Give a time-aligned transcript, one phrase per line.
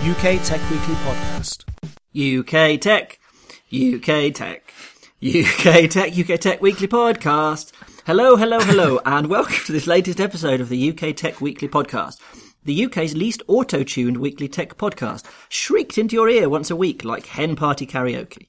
[0.00, 1.64] UK Tech Weekly Podcast.
[2.14, 3.18] UK Tech,
[3.74, 4.72] UK Tech,
[5.20, 7.72] UK Tech, UK Tech Weekly Podcast.
[8.06, 12.20] Hello, hello, hello, and welcome to this latest episode of the UK Tech Weekly Podcast.
[12.64, 17.26] The UK's least auto-tuned weekly tech podcast, shrieked into your ear once a week like
[17.26, 18.46] hen party karaoke.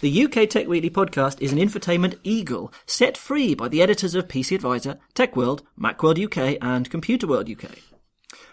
[0.00, 4.28] The UK Tech Weekly Podcast is an infotainment eagle set free by the editors of
[4.28, 7.89] PC Advisor, Techworld, Macworld UK, and Computerworld UK.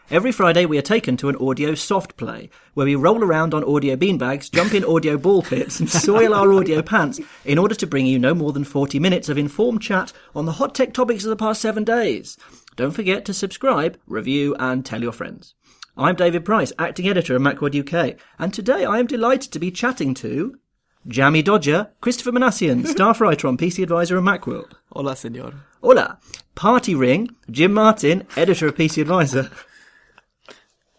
[0.09, 3.65] Every Friday, we are taken to an audio soft play where we roll around on
[3.65, 7.85] audio beanbags, jump in audio ball pits, and soil our audio pants in order to
[7.85, 11.25] bring you no more than 40 minutes of informed chat on the hot tech topics
[11.25, 12.37] of the past seven days.
[12.77, 15.55] Don't forget to subscribe, review, and tell your friends.
[15.97, 19.71] I'm David Price, acting editor of Macworld UK, and today I am delighted to be
[19.71, 20.57] chatting to
[21.05, 24.71] Jammy Dodger, Christopher Minasians, staff writer on PC Advisor and Macworld.
[24.93, 25.53] Hola, senor.
[25.81, 26.17] Hola.
[26.57, 29.51] Party Ring, Jim Martin, editor of PC Advisor.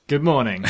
[0.06, 0.64] Good morning.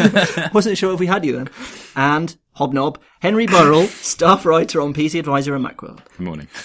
[0.52, 1.48] Wasn't sure if we had you then.
[1.96, 6.00] And Hobnob, Henry Burrell, staff writer on PC Advisor and Macworld.
[6.18, 6.48] Good morning.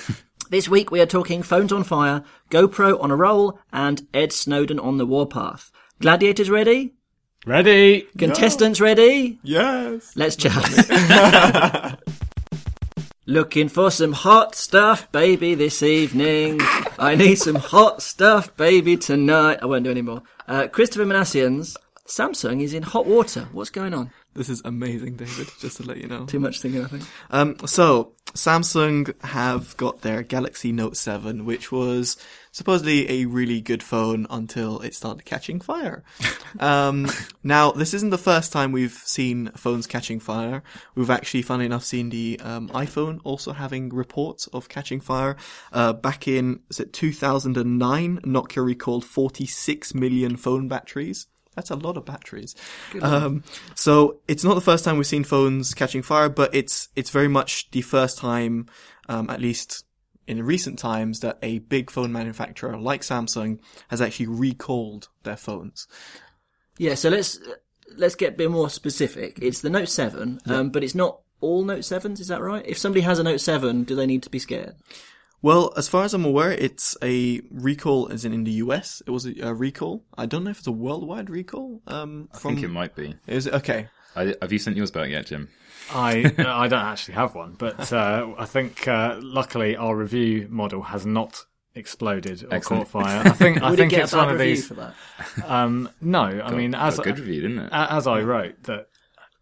[0.51, 4.79] This week we are talking phones on fire, GoPro on a roll, and Ed Snowden
[4.79, 5.71] on the warpath.
[6.01, 6.95] Gladiators ready?
[7.45, 8.07] Ready?
[8.17, 9.39] Contestants ready?
[9.43, 10.11] Yes.
[10.15, 11.99] Let's chat.
[13.29, 16.59] Looking for some hot stuff, baby, this evening.
[16.97, 19.59] I need some hot stuff, baby, tonight.
[19.61, 20.23] I won't do any more.
[20.47, 23.47] Uh, Christopher Minasians' Samsung is in hot water.
[23.51, 24.09] What's going on?
[24.33, 26.25] This is amazing, David, just to let you know.
[26.25, 27.03] Too much thinking, I think.
[27.29, 32.17] Um, so, Samsung have got their Galaxy Note 7, which was
[32.59, 36.03] supposedly a really good phone until it started catching fire.
[36.59, 37.07] um,
[37.43, 40.61] now, this isn't the first time we've seen phones catching fire.
[40.93, 45.37] We've actually, funny enough, seen the um, iPhone also having reports of catching fire.
[45.71, 51.27] Uh, back in, is it 2009, Nokia recalled 46 million phone batteries.
[51.55, 52.55] That's a lot of batteries.
[53.01, 53.43] Um,
[53.73, 57.27] so it's not the first time we've seen phones catching fire, but it's it's very
[57.27, 58.67] much the first time,
[59.09, 59.83] um, at least
[60.29, 63.59] in recent times, that a big phone manufacturer like Samsung
[63.89, 65.87] has actually recalled their phones.
[66.77, 67.39] Yeah, so let's
[67.97, 69.39] let's get a bit more specific.
[69.41, 72.65] It's the Note 7, um, but it's not all Note 7s, is that right?
[72.65, 74.75] If somebody has a Note 7, do they need to be scared?
[75.41, 79.01] Well, as far as I'm aware, it's a recall, as in in the US.
[79.07, 80.03] It was a, a recall.
[80.17, 81.81] I don't know if it's a worldwide recall.
[81.87, 83.15] Um, I from think it might be.
[83.25, 83.87] Is it okay?
[84.15, 85.49] I, have you sent yours back yet, Jim?
[85.91, 90.83] I I don't actually have one, but uh, I think uh, luckily our review model
[90.83, 91.45] has not
[91.75, 92.89] exploded or Excellent.
[92.89, 93.21] caught fire.
[93.25, 94.71] I think I think it it's one of these.
[95.45, 97.69] Um, no, I mean as a good review, didn't it?
[97.71, 98.87] as I wrote that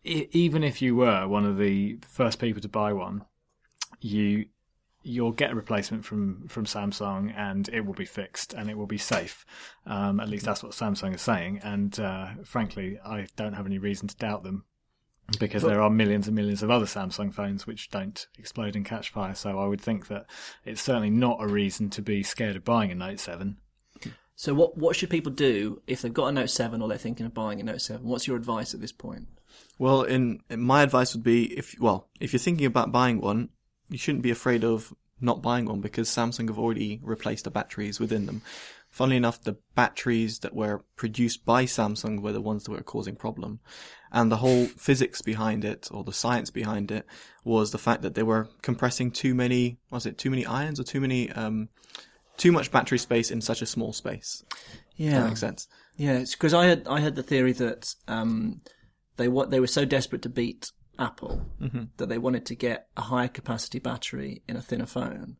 [0.03, 3.25] even if you were one of the first people to buy one,
[3.99, 4.45] you
[5.03, 8.87] you'll get a replacement from from Samsung and it will be fixed and it will
[8.87, 9.45] be safe.
[9.85, 11.61] Um, at least that's what Samsung is saying.
[11.63, 14.65] And uh, frankly, I don't have any reason to doubt them
[15.39, 19.09] because there are millions and millions of other Samsung phones which don't explode and catch
[19.09, 19.35] fire.
[19.35, 20.25] So I would think that
[20.65, 23.57] it's certainly not a reason to be scared of buying a Note Seven.
[24.35, 27.25] So what what should people do if they've got a Note 7 or they're thinking
[27.25, 28.05] of buying a Note 7?
[28.05, 29.27] What's your advice at this point?
[29.79, 33.49] Well, in, in my advice would be if well, if you're thinking about buying one,
[33.89, 37.99] you shouldn't be afraid of not buying one because Samsung have already replaced the batteries
[37.99, 38.41] within them.
[38.89, 43.15] Funnily enough, the batteries that were produced by Samsung were the ones that were causing
[43.15, 43.59] problem.
[44.11, 47.05] And the whole physics behind it, or the science behind it,
[47.43, 50.83] was the fact that they were compressing too many, was it too many ions or
[50.83, 51.69] too many, um,
[52.37, 54.43] too much battery space in such a small space.
[54.95, 55.67] Yeah, That makes sense.
[55.97, 56.13] yeah.
[56.13, 58.61] It's because I had I had the theory that um,
[59.17, 61.45] they what they were so desperate to beat Apple
[61.97, 65.37] that they wanted to get a higher capacity battery in a thinner phone,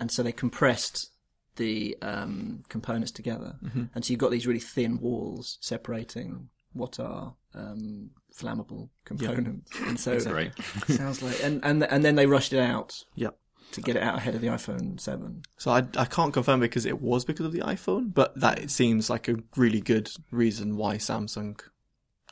[0.00, 1.10] and so they compressed
[1.56, 3.56] the um, components together,
[3.94, 9.98] and so you've got these really thin walls separating what are um, flammable component, and
[9.98, 10.52] so Great.
[10.88, 13.36] sounds like and and and then they rushed it out Yep.
[13.72, 15.42] to get it out ahead of the iPhone Seven.
[15.56, 18.70] So I, I can't confirm because it was because of the iPhone, but that it
[18.70, 21.58] seems like a really good reason why Samsung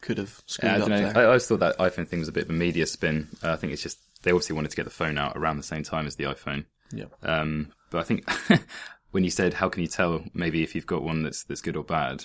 [0.02, 0.98] could have screwed Yeah, I up know.
[1.00, 1.16] there.
[1.16, 3.28] I, I always thought that iPhone thing was a bit of a media spin.
[3.42, 5.62] Uh, I think it's just they obviously wanted to get the phone out around the
[5.62, 6.66] same time as the iPhone.
[6.92, 7.06] yeah.
[7.22, 8.28] Um, but I think
[9.14, 11.76] when you said how can you tell maybe if you've got one that's that's good
[11.76, 12.24] or bad,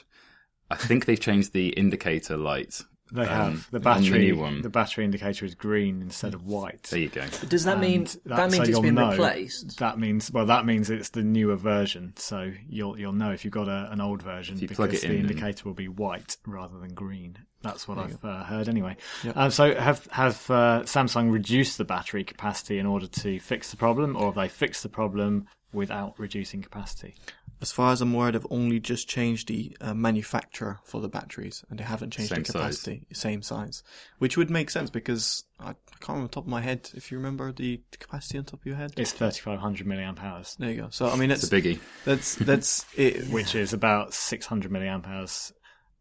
[0.71, 2.81] I think they've changed the indicator light.
[3.11, 4.19] They um, have the battery.
[4.19, 4.61] new one.
[4.61, 6.83] The battery indicator is green instead of white.
[6.83, 7.25] There you go.
[7.47, 9.79] Does that mean And that, means it's you'll been know- replaced?
[9.79, 12.13] That means well, that means it's the newer version.
[12.17, 15.01] So you'll you'll know if you've got a, an old version you because plug it
[15.01, 17.37] the in and- indicator will be white rather than green.
[17.61, 18.95] That's what I've uh, heard anyway.
[19.23, 19.35] Yep.
[19.35, 23.77] Um, so have have uh, Samsung reduced the battery capacity in order to fix the
[23.77, 27.15] problem, or have they fixed the problem without reducing capacity?
[27.61, 31.63] As far as I'm aware, they've only just changed the uh, manufacturer for the batteries,
[31.69, 33.05] and they haven't changed Same the capacity.
[33.11, 33.83] Same size,
[34.17, 37.11] which would make sense because I, I can't remember on top of my head if
[37.11, 38.93] you remember the capacity on top of your head.
[38.95, 40.87] It's thirty five hundred milliamp hours, There you go.
[40.89, 41.79] So I mean, It's that's a biggie.
[42.05, 43.27] that's that's it.
[43.27, 45.51] which is about six hundred milliamp hours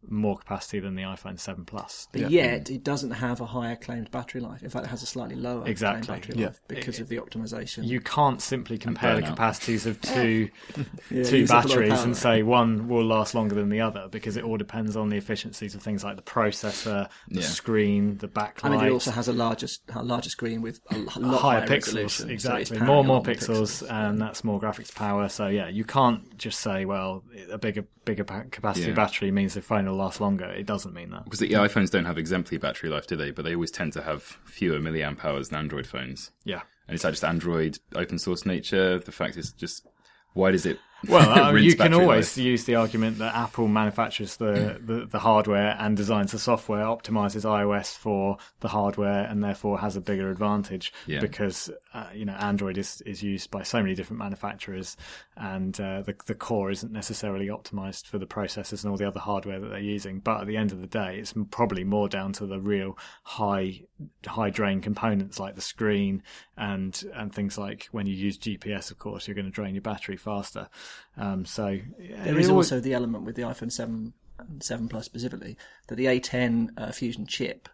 [0.07, 2.07] more capacity than the iPhone Seven Plus.
[2.11, 2.27] But Yeah.
[2.29, 4.63] yet, it doesn't have a higher claimed battery life.
[4.63, 6.05] In fact, it has a slightly lower Exactly.
[6.05, 6.47] claimed battery Yeah.
[6.47, 7.85] life because of the optimization.
[7.85, 10.49] You can't simply compare the capacities of two
[11.11, 12.03] Yeah, two use up a lot of batteries power.
[12.05, 15.17] and say one will last longer than the other because it all depends on the
[15.17, 17.45] efficiencies of things like the processor, the Yeah.
[17.45, 18.63] screen, the backlight.
[18.65, 21.59] I mean, it also has a larger, a larger screen with a lo- lot higher,
[21.59, 22.77] higher, pixels, resolution, so exactly.
[22.77, 25.27] powering more and more lot pixels, and that's more graphics power.
[25.29, 28.93] So yeah, you can't just say, well, a bigger bigger pa- capacity Yeah.
[28.95, 30.45] battery means the phone will last longer.
[30.45, 31.25] It doesn't mean that.
[31.25, 33.31] Because the iPhones don't have exemplary battery life, do they?
[33.31, 36.31] But they always tend to have fewer milliamp hours than Android phones.
[36.45, 36.61] Yeah.
[36.87, 38.99] And is that just Android open source nature?
[38.99, 39.85] The fact is just
[40.33, 40.79] why does it?
[41.07, 42.43] Well, uh, you can always life?
[42.45, 47.45] use the argument that Apple manufactures the, the, the hardware and designs the software, optimizes
[47.45, 51.19] iOS for the hardware, and therefore has a bigger advantage Yeah.
[51.21, 54.97] because uh, you know Android is, is used by so many different manufacturers,
[55.37, 59.19] and uh, the the core isn't necessarily optimized for the processors and all the other
[59.19, 60.19] hardware that they're using.
[60.19, 63.83] But at the end of the day, it's probably more down to the real high
[64.25, 66.23] high drain components like the screen
[66.57, 69.81] and and things like when you use GPS, of course, you're going to drain your
[69.81, 70.67] battery faster.
[71.17, 74.13] Um, so There is also the element with the iPhone 7
[74.59, 75.57] 7 Plus specifically
[75.87, 77.69] that the A10 uh, Fusion chip,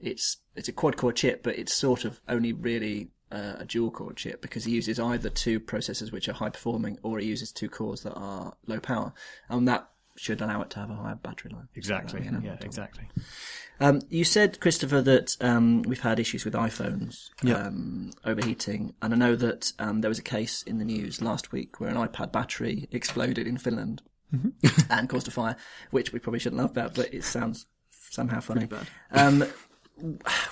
[0.00, 3.90] it's it's a quad core chip, but it's sort of only really uh, a dual
[3.90, 7.52] core chip because it uses either two processors which are high performing or it uses
[7.52, 9.12] two cores that are low power,
[9.48, 9.88] and that
[10.18, 11.66] should allow it to have a higher battery life.
[11.74, 13.08] exactly, You know, yeah, exactly.
[13.80, 19.16] Um, you said, Christopher, that um, we've had issues with iPhones um, overheating, and I
[19.16, 22.32] know that um, there was a case in the news last week where an iPad
[22.32, 24.02] battery exploded in Finland
[24.90, 25.56] and caused a fire,
[25.90, 28.68] which we probably shouldn't laugh about, but it sounds somehow funny.
[29.12, 29.44] Um,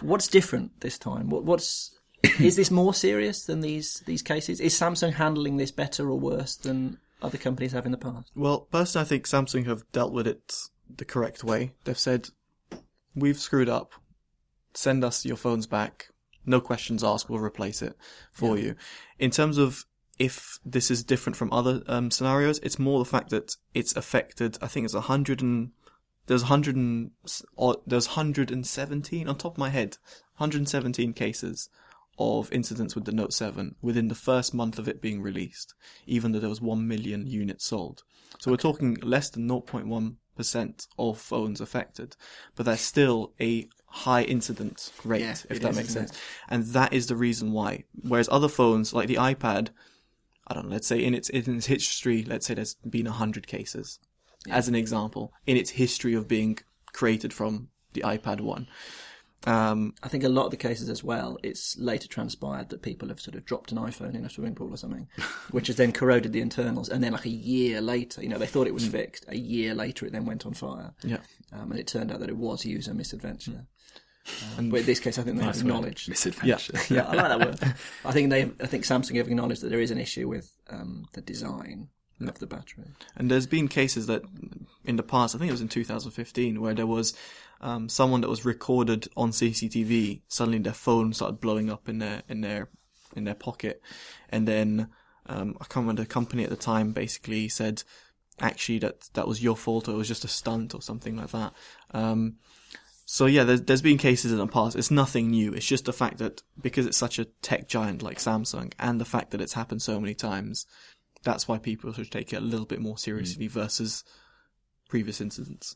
[0.01, 1.29] what's different this time?
[1.29, 1.99] What, what's
[2.41, 4.61] is this more serious than these these cases?
[4.61, 8.31] Is Samsung handling this better or worse than other companies have in the past?
[8.35, 10.55] Well, personally, I think Samsung have dealt with it
[10.95, 11.73] the correct way.
[11.85, 12.29] They've said,
[13.15, 13.93] "We've screwed up.
[14.75, 16.11] Send us your phones back.
[16.45, 17.29] No questions asked.
[17.29, 17.97] We'll replace it
[18.33, 18.77] for you."
[19.19, 19.87] In terms of
[20.19, 24.59] if this is different from other um, scenarios, it's more the fact that it's affected.
[24.63, 25.73] I think it's a hundred and
[26.27, 27.13] there's hundred and
[27.55, 29.99] or there's hundred and seventeen on top of my head,
[30.35, 31.69] hundred and seventeen cases
[32.19, 35.75] of incidents with the Note 7 within the first month of it being released,
[36.07, 38.03] even though there was 1 million units sold.
[38.39, 42.17] So we're talking less than 0.1% of phones affected,
[42.55, 46.13] but that's still a high incident rate, Yeah, if it that is, makes sense.
[46.49, 47.85] And that is the reason why.
[48.03, 49.69] Whereas other phones, like the iPad,
[50.47, 53.47] I don't know, let's say in its, in its history, let's say there's been 100
[53.47, 53.99] cases,
[54.51, 56.59] as an example, in its history of being
[56.93, 58.67] created from the iPad 1.
[59.47, 63.09] Um, I think a lot of the cases as well, it's later transpired that people
[63.09, 65.09] have sort of dropped an iPhone in a swimming pool or something,
[65.53, 66.89] which has then corroded the internals.
[66.89, 69.25] And then, like a year later, you know, they thought it was fixed.
[69.29, 70.93] A year later, it then went on fire.
[71.03, 71.19] yeah.
[71.53, 73.67] Um, and it turned out that it was user misadventure.
[74.59, 76.09] Um, but in this case, I think they have acknowledged.
[76.09, 76.79] Misadventure.
[76.93, 77.75] Yeah, I like that word.
[78.05, 81.07] I think they, I think Samsung have acknowledged that there is an issue with um,
[81.13, 81.89] the design
[82.21, 82.85] of the battery.
[83.17, 84.23] And there's been cases that
[84.85, 87.15] in the past, I think it was in 2015, where there was
[87.61, 90.23] um, someone that was recorded on CCTV.
[90.29, 92.69] Suddenly, their phone started blowing up in their in their
[93.15, 93.83] in their pocket,
[94.29, 94.89] and then
[95.27, 96.93] um, I can't remember the company at the time.
[96.93, 97.83] Basically, said
[98.39, 101.31] actually that that was your fault, or it was just a stunt, or something like
[101.31, 101.53] that.
[101.93, 102.37] Um,
[103.07, 104.77] so yeah, there's there's been cases in the past.
[104.77, 105.53] It's nothing new.
[105.53, 109.05] It's just the fact that because it's such a tech giant like Samsung, and the
[109.05, 110.67] fact that it's happened so many times,
[111.27, 114.05] that's why people should take it a little bit more seriously versus
[114.89, 115.75] previous incidents.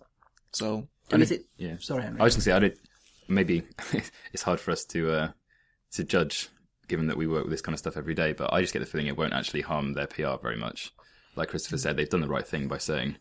[0.52, 1.44] So And is it?
[1.58, 1.74] Yeah.
[1.80, 2.20] Sorry, Henry.
[2.20, 2.78] I was going to say, I did,
[3.28, 3.64] maybe
[4.32, 5.30] it's hard for us to uh,
[5.92, 6.48] to judge,
[6.86, 8.32] given that we work with this kind of stuff every day.
[8.32, 10.92] But I just get the feeling it won't actually harm their PR very much.
[11.34, 13.16] Like Christopher said, they've done the right thing by saying.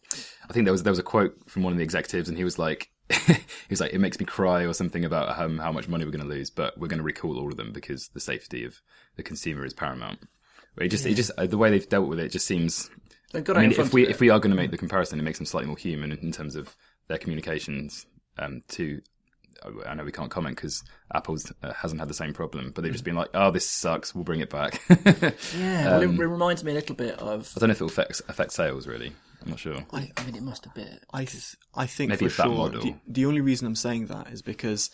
[0.48, 2.44] I think there was there was a quote from one of the executives, and he
[2.44, 3.38] was like, he
[3.72, 6.24] was like, "It makes me cry" or something about um, how much money we're going
[6.24, 8.82] to lose, but we're going to recall all of them because the safety of
[9.16, 10.20] the consumer is paramount.
[10.76, 12.90] But it just, it just, uh, the way they've dealt with it just seems
[13.34, 15.46] I mean, if we if we are going to make the comparison, it makes them
[15.46, 16.76] slightly more human in, terms of
[17.08, 18.06] their communications.
[18.40, 19.02] Um, to
[19.86, 20.84] I know we can't comment because
[21.14, 24.16] Apple's uh, hasn't had the same problem, but they've just been like, "Oh, this sucks.
[24.16, 24.82] We'll bring it back."
[25.56, 27.52] Yeah, Um, it, it reminds me a little bit of.
[27.56, 29.14] I don't know if it will affect affect sales really.
[29.44, 29.86] I'm not sure.
[29.94, 31.04] I, I mean, it must a bit.
[31.14, 32.56] I th- I think Maybe for sure.
[32.56, 32.82] model.
[32.82, 34.90] The, the only reason I'm saying that is because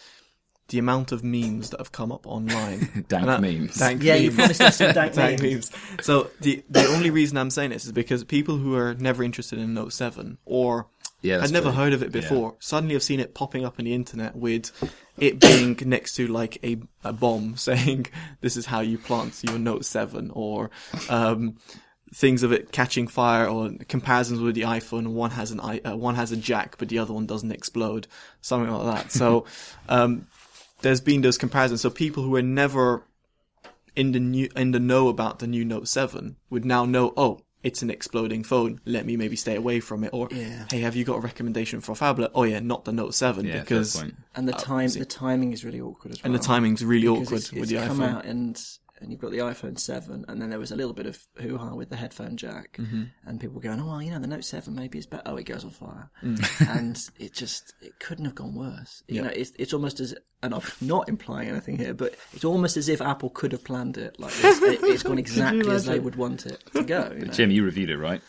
[0.70, 2.80] the amount of memes that have come up online.
[3.08, 3.76] Dank and that- memes.
[3.76, 4.36] Dank Yeah, you memes.
[4.58, 5.72] promised us some dank Dank memes.
[5.72, 6.06] memes.
[6.06, 9.60] So the the only reason I'm saying this is because people who are never interested
[9.60, 10.88] in Note Seven or
[11.22, 11.78] Yeah, that's had never true.
[11.84, 12.22] heard of it Yeah.
[12.22, 14.72] before suddenly have seen it popping up on the internet with
[15.18, 18.08] it being next to like a, a bomb saying
[18.42, 20.72] this is how you plant your Note Seven or
[21.10, 21.58] um,
[22.14, 25.08] things of it catching fire or comparisons with the iPhone.
[25.08, 28.08] One has an i uh, one has a jack, but the other one doesn't explode.
[28.42, 29.12] Something like that.
[29.12, 29.46] So
[29.90, 30.28] um,
[30.82, 31.82] there's been those comparisons.
[31.82, 33.04] So people who were never
[33.96, 37.14] in the new in the know about the new Note Seven would now know.
[37.16, 38.80] Oh, it's an exploding phone.
[38.86, 40.12] Let me maybe stay away from it.
[40.14, 40.66] Or Yeah.
[40.70, 42.30] hey, have you got a recommendation for a phablet?
[42.36, 44.04] Oh yeah, not the Note Seven Yeah, because.
[44.36, 46.32] And the Uh, time, see- the timing is really awkward as well.
[46.32, 48.14] and the timing's really Because awkward it's, with it's the come iPhone.
[48.16, 48.62] out and
[49.06, 51.58] and you've got the iPhone seven, and then there was a little bit of hoo
[51.58, 53.04] ha with the headphone jack, Mm-hmm.
[53.26, 55.44] and people going, "Oh well, you know, the Note seven maybe is better." Oh, it
[55.46, 56.78] goes on fire, Mm.
[56.80, 59.04] and it just it couldn't have gone worse.
[59.08, 62.76] You know, it's it's almost as and I'm not implying anything here, but it's almost
[62.78, 64.20] as if Apple could have planned it.
[64.20, 67.12] Like it's, it, it's gone exactly as they would want it to go.
[67.18, 67.32] You know?
[67.32, 68.22] Jim, you reviewed it, right?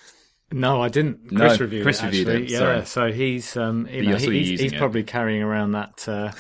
[0.53, 1.33] No, I didn't.
[1.33, 2.07] No, Chris reviewed Chris it.
[2.07, 2.43] reviewed actually.
[2.45, 3.11] it, Yeah, sorry.
[3.11, 6.09] so he's um, you But know, you're still he's, using he's probably carrying around that
[6.09, 6.31] uh,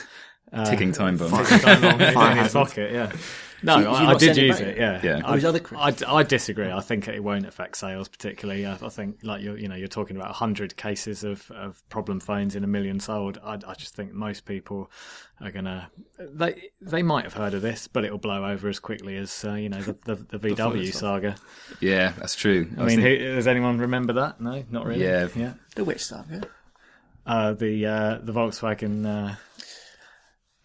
[0.52, 1.31] uh, Ticking time bomb.
[1.45, 1.81] ticking time
[2.14, 2.93] bomb in his pocket.
[2.93, 3.12] Yeah.
[3.63, 4.77] No, So you've I, I did sent it use it.
[4.77, 5.35] Yeah, Yeah.
[5.35, 6.71] His other I, I disagree.
[6.71, 8.67] I think it won't affect sales particularly.
[8.67, 12.21] I, I think like you're you know you're talking about hundred cases of, of problem
[12.21, 13.39] phones in a million sold.
[13.43, 14.91] I, I just think most people
[15.41, 19.17] are gonna they they might have heard of this, but it'll blow over as quickly
[19.17, 21.01] as uh, you know the the, the VW stuff.
[21.01, 21.37] saga.
[21.81, 22.71] Yeah, that's true.
[22.79, 24.41] I mean, who, does anyone remember that?
[24.41, 25.05] No, not really.
[25.05, 25.29] Yeah.
[25.35, 25.55] yeah.
[25.75, 26.43] the witch saga.
[27.27, 29.37] Uh, the uh, the Volkswagen.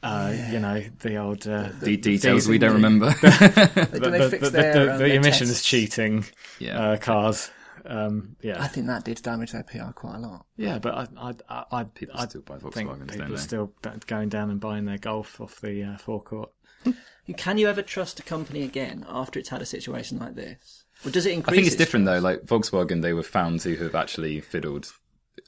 [0.03, 3.13] Uh, uh, You know the old uh, the details we don't remember.
[3.21, 5.65] They, the, they fix their, um, their emissions tests?
[5.65, 6.25] cheating
[6.59, 6.79] yeah.
[6.79, 7.51] uh, cars.
[7.85, 10.45] Um, yeah, I think that did damage their PR quite a lot.
[10.55, 13.35] Yeah, but I, I, I, I, People I still buy think Volkswagens, people don't are
[13.35, 13.37] they?
[13.37, 13.73] still
[14.07, 16.51] going down and buying their Golf off the uh, forecourt.
[17.37, 20.85] Can you ever trust a company again after it's had a situation like this?
[21.05, 22.19] Or does it I think it's its different though.
[22.19, 24.91] Like Volkswagen, they were found to have actually fiddled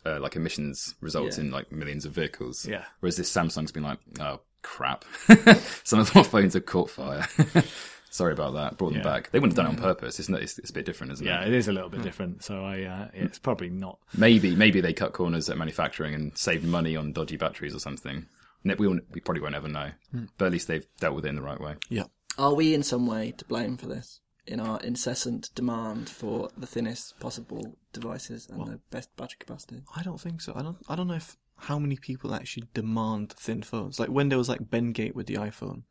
[0.06, 1.46] uh, like emissions results Yeah.
[1.46, 2.66] in like millions of vehicles.
[2.66, 2.86] Yeah.
[3.00, 5.06] Whereas this Samsung's been like, oh crap,
[5.84, 7.28] some of our phones have caught fire.
[8.10, 8.78] Sorry about that.
[8.78, 9.32] Brought them back.
[9.32, 10.20] They wouldn't have done it on purpose.
[10.20, 10.44] Isn't it?
[10.44, 11.42] It's, it's a bit different, isn't Yeah, it?
[11.42, 12.44] Yeah, it is a little bit different.
[12.44, 13.98] So I, uh, it's probably not.
[14.16, 18.28] Maybe maybe they cut corners at manufacturing and saved money on dodgy batteries or something.
[18.64, 19.90] We, will, we probably won't ever know.
[20.38, 21.76] But at least they've dealt with it in the right way.
[21.90, 22.04] Yeah.
[22.38, 24.20] Are we in some way to blame for this?
[24.46, 29.84] In our incessant demand for the thinnest possible devices and the best battery capacity?
[29.96, 30.54] I don't think so.
[30.56, 30.78] I don't.
[30.90, 34.00] I don't know if how many people actually demand thin phones.
[34.00, 35.84] Like when there was like Bendgate with the iPhone.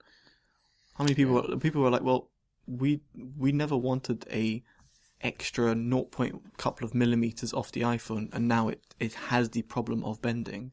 [0.95, 1.35] How many people?
[1.35, 2.29] Were, people were like, well,
[2.67, 3.01] we
[3.39, 4.63] we never wanted a
[5.23, 6.05] extra 0.
[6.05, 10.21] Point couple of millimeters off the iPhone, and now it it has the problem of
[10.21, 10.73] bending.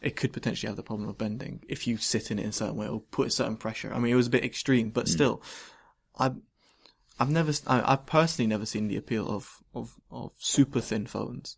[0.00, 2.52] It could potentially have the problem of bending if you sit in it in a
[2.52, 3.92] certain way or put a certain pressure.
[3.92, 5.12] I mean, it was a bit extreme, but hmm.
[5.12, 5.42] still,
[6.18, 6.32] I.
[7.20, 11.56] I've never, I, I've personally never seen the appeal of, of, of super thin phones.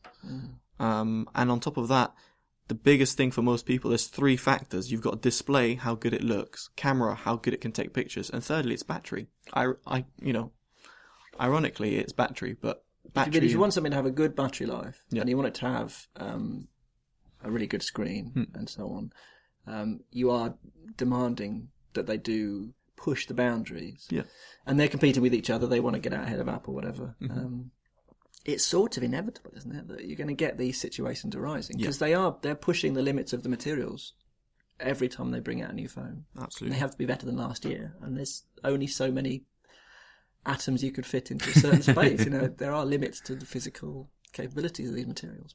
[0.81, 2.12] Um, and on top of that,
[2.69, 4.90] the biggest thing for most people is three factors.
[4.90, 8.42] You've got display, how good it looks, camera, how good it can take pictures, and
[8.42, 9.28] thirdly, it's battery.
[9.54, 10.50] I, I, you know,
[11.40, 14.66] ironically, it's battery, but If you, if you want something to have a good battery
[14.66, 15.21] life Yeah.
[15.21, 16.69] and you want it to have um,
[17.45, 18.57] a really good screen Hmm.
[18.59, 19.12] and so on,
[19.66, 20.54] um, you are
[20.97, 24.06] demanding that they do push the boundaries.
[24.11, 24.23] Yeah.
[24.64, 25.66] And they're competing with each other.
[25.66, 27.16] They want to get out ahead of Apple, whatever.
[27.21, 27.38] Mm-hmm.
[27.38, 27.71] Um,
[28.44, 31.99] it's sort of inevitable, isn't it, that you're going to get these situations arising because
[31.99, 34.14] they are they're pushing the limits of the materials
[34.80, 36.25] every time they bring out a new phone.
[36.40, 36.75] Absolutely.
[36.75, 39.44] They have to be better than last year, and there's only so many
[40.44, 42.25] atoms you could fit into a certain space.
[42.25, 45.54] You know, there are limits to the physical capabilities of these materials.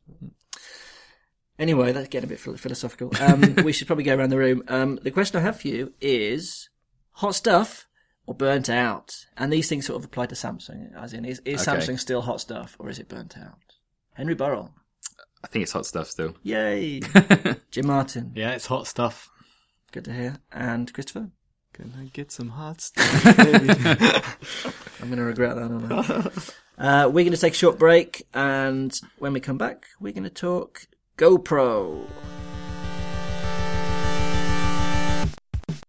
[1.60, 3.12] Anyway, that's getting a bit philosophical.
[3.20, 4.64] Um, we should probably go around the room.
[4.70, 6.70] Um, the question I have for you is
[7.18, 7.88] hot stuff
[8.26, 9.26] or burnt out?
[9.38, 11.78] And these things sort of apply to Samsung, as in, is, is Okay.
[11.78, 13.58] Samsung still hot stuff or is it burnt out?
[14.14, 14.74] Henry Burrell.
[15.44, 16.36] I think it's hot stuff still.
[16.44, 17.00] Yay!
[17.72, 18.32] Jim Martin.
[18.36, 19.30] Yeah, it's hot stuff.
[19.92, 20.38] Good to hear.
[20.52, 21.30] And Christopher?
[21.74, 23.26] Can I get some hot stuff.
[25.00, 25.92] I'm going to regret that, aren't
[26.80, 27.04] I?
[27.06, 30.24] uh, we're going to take a short break, and when we come back, we're going
[30.24, 32.08] to talk GoPro.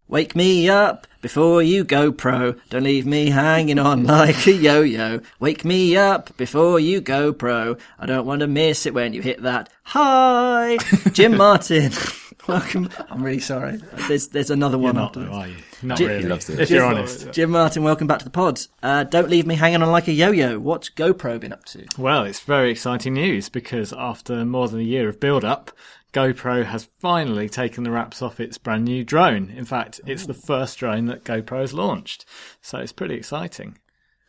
[0.09, 2.53] Wake me up before you go pro.
[2.71, 5.21] Don't leave me hanging on like a yo-yo.
[5.38, 7.77] Wake me up before you go pro.
[7.99, 10.79] I don't want to miss it when you hit that high.
[11.12, 11.93] Jim Martin,
[12.49, 12.88] welcome.
[13.11, 13.81] I'm really sorry.
[14.09, 15.31] There's there's another one You're after not, this.
[15.35, 15.57] though, are you?
[15.83, 16.23] Not Jim- really.
[16.23, 16.59] He loves it.
[16.61, 17.31] If you're honest.
[17.33, 18.61] Jim Martin, welcome back to the pod.
[18.83, 20.59] Uh, don't leave me hanging on like a yo-yo.
[20.59, 21.85] What's GoPro been up to?
[21.99, 25.71] Well, it's very exciting news because after more than a year of build up,
[26.12, 29.50] GoPro has finally taken the wraps off its brand new drone.
[29.50, 32.25] In fact, it's the first drone that GoPro has launched.
[32.62, 33.79] So it's pretty exciting.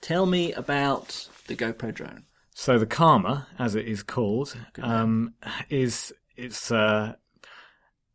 [0.02, 2.26] Tell me about the GoPro drone.
[2.54, 5.34] So the Karma, as it is called, um,
[5.70, 7.16] is it's uh,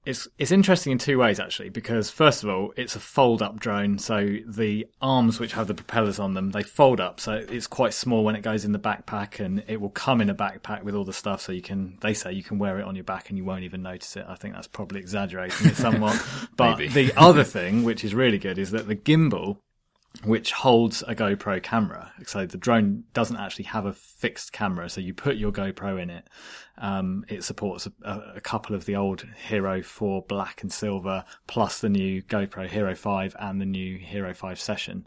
[0.06, 1.70] it's it's interesting in two ways actually.
[1.70, 6.18] Because first of all, it's a fold-up drone, so the arms which have the propellers
[6.18, 9.44] on them they fold up, so it's quite small when it goes in the backpack,
[9.44, 11.40] and it will come in a backpack with all the stuff.
[11.40, 13.64] So you can they say you can wear it on your back and you won't
[13.64, 14.26] even notice it.
[14.28, 16.20] I think that's probably exaggerating it somewhat.
[16.56, 19.58] but the other thing, which is really good, is that the gimbal
[20.22, 22.12] which holds a GoPro camera.
[22.26, 24.88] So the drone doesn't actually have a fixed camera.
[24.88, 26.28] So you put your GoPro in it.
[26.76, 31.80] Um, it supports a, a couple of the old Hero 4 black and silver, plus
[31.80, 35.06] the new GoPro Hero 5 and the new Hero 5 Session.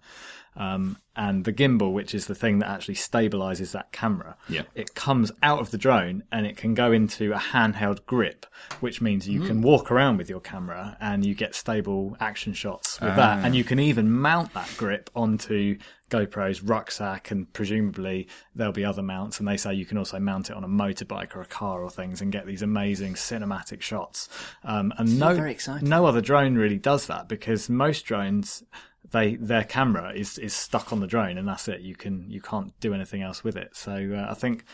[0.56, 4.64] Um, and the gimbal, which is the thing that actually stabilizes that camera, Yeah.
[4.74, 8.46] it comes out of the drone and it can go into a handheld grip,
[8.80, 13.00] which means you can walk around with your camera and you get stable action shots
[13.00, 13.46] with that.
[13.46, 15.78] And you can even mount that grip onto
[16.10, 19.40] GoPro's rucksack and presumably there'll be other mounts.
[19.40, 21.90] And they say you can also mount it on a motorbike or a car or
[21.90, 24.30] things and get these amazing cinematic shots.
[24.64, 28.64] Um, and no, no other drone really does that because most drones
[29.12, 32.42] they their camera is is stuck on the drone and that's it you can you
[32.42, 34.66] can't do anything else with it so uh, i think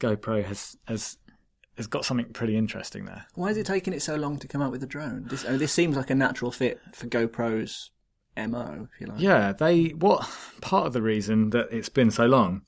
[0.00, 1.18] gopro has has
[1.76, 4.62] has got something pretty interesting there Why is it taking it so long to come
[4.62, 5.26] out with a drone?
[5.28, 7.90] This, mean, this seems like a natural fit for GoPro's
[8.36, 9.20] MO, if you like.
[9.20, 10.28] yeah they what
[10.60, 12.62] part of the reason that it's been so long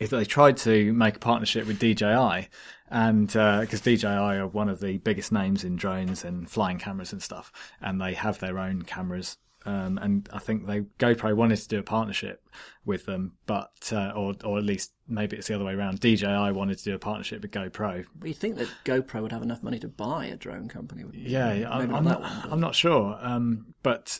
[0.00, 2.48] is that they tried to make a partnership with DJI,
[2.88, 7.22] and because DJI are one of the biggest names in drones and flying cameras and
[7.22, 9.36] stuff, and they have their own cameras.
[9.66, 12.42] Um, and I think they GoPro wanted to do a partnership
[12.86, 16.00] with them, but uh, or or at least maybe it's the other way around.
[16.00, 18.06] DJI wanted to do a partnership with GoPro.
[18.14, 21.04] But you think that GoPro would have enough money to buy a drone company?
[21.12, 22.22] Yeah, I'm, not I'm not.
[22.50, 24.18] I'm not sure, um, but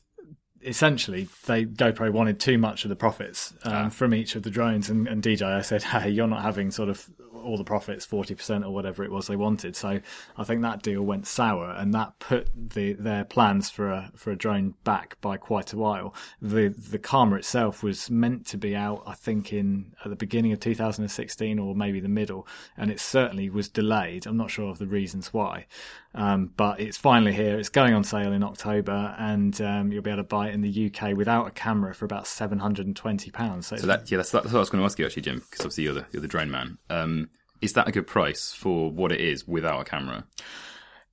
[0.62, 4.88] essentially, they GoPro wanted too much of the profits um, from each of the drones,
[4.90, 8.64] and, and DJI said, "Hey, you're not having sort of all the profits, forty percent
[8.64, 10.00] or whatever it was they wanted." So
[10.36, 14.30] I think that deal went sour, and that put the their plans for a for
[14.30, 16.14] a drone back by quite a while.
[16.40, 20.52] The the Karma itself was meant to be out, I think, in at the beginning
[20.52, 22.46] of 2016 or maybe the middle,
[22.76, 24.26] and it certainly was delayed.
[24.26, 25.66] I'm not sure of the reasons why.
[26.14, 27.58] Um, but it's finally here.
[27.58, 30.60] It's going on sale in October, and um, you'll be able to buy it in
[30.60, 33.68] the UK without a camera for about seven hundred and twenty pounds.
[33.68, 35.38] So, So that yeah, that's, that's what I was going to ask you actually, Jim,
[35.38, 36.78] because obviously you're the you're the drone man.
[36.88, 40.24] Um, is that a good price for what it is without a camera?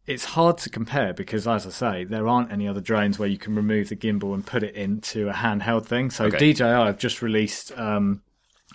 [0.07, 3.37] it's hard to compare because, as I say, there aren't any other drones where you
[3.37, 6.09] can remove the gimbal and put it into a handheld thing.
[6.09, 6.53] So Okay.
[6.53, 8.21] DJI have just released um,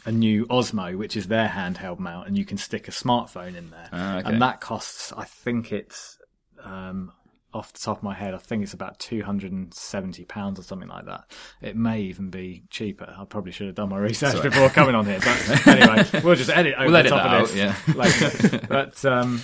[0.04, 3.70] a new Osmo, which is their handheld mount, and you can stick a smartphone in
[3.70, 4.28] there, Ah, okay.
[4.30, 6.18] and that costs, I think it's.
[6.62, 7.12] Um,
[7.54, 10.58] off the top of my head, I think it's about two hundred and seventy pounds
[10.58, 11.30] or something like that.
[11.60, 13.14] It may even be cheaper.
[13.18, 14.48] I probably should have done my research Sorry.
[14.48, 15.18] before coming on here.
[15.18, 18.66] But anyway, we'll just edit over We'll the edit top of this out, later.
[18.70, 19.42] But um,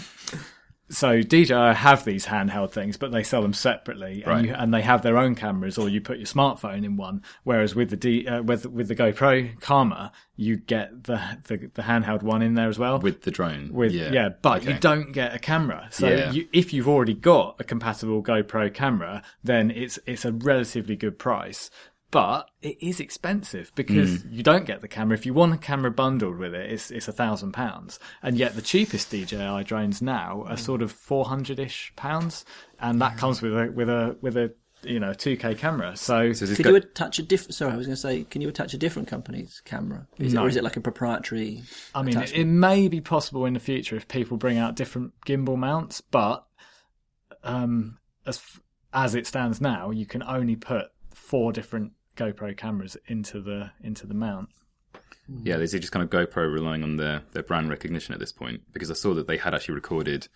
[0.90, 4.38] so DJI have these handheld things, but they sell them separately, Right.
[4.38, 7.22] and, you, and they have their own cameras, or you put your smartphone in one.
[7.44, 11.83] Whereas with the D, uh, with with the GoPro Karma, you get the, the the
[11.83, 12.98] handheld one in there as well.
[13.01, 13.70] With the drone?
[13.72, 15.88] With yeah, but you don't get a camera.
[15.90, 16.31] So Yeah.
[16.33, 21.18] you, if you've already got a compatible GoPro camera, then it's it's a relatively good
[21.18, 21.70] price.
[22.11, 24.29] But it is expensive because Hmm.
[24.33, 25.14] you don't get the camera.
[25.16, 27.99] If you want a camera bundled with it, it's it's a thousand pounds.
[28.23, 30.53] And yet the cheapest DJI drones now Hmm.
[30.53, 32.47] are sort of four hundred ish pounds,
[32.81, 35.97] and that comes with a with a with a you know two K camera.
[35.97, 37.55] So, So is this Could go- you attach a different?
[37.55, 40.07] Sorry, I was going to say, can you attach a different company's camera?
[40.18, 40.42] Is No.
[40.42, 41.62] it, or is it like a proprietary?
[41.94, 45.12] I mean, it, it may be possible in the future if people bring out different
[45.27, 46.47] gimbal mounts, but
[47.44, 48.40] um, as
[48.94, 54.07] as it stands now, you can only put four different GoPro cameras into the into
[54.07, 54.48] the mount.
[55.42, 58.33] Yeah, is it just kind of GoPro relying on their, their brand recognition at this
[58.33, 58.62] point?
[58.72, 60.26] Because I saw that they had actually recorded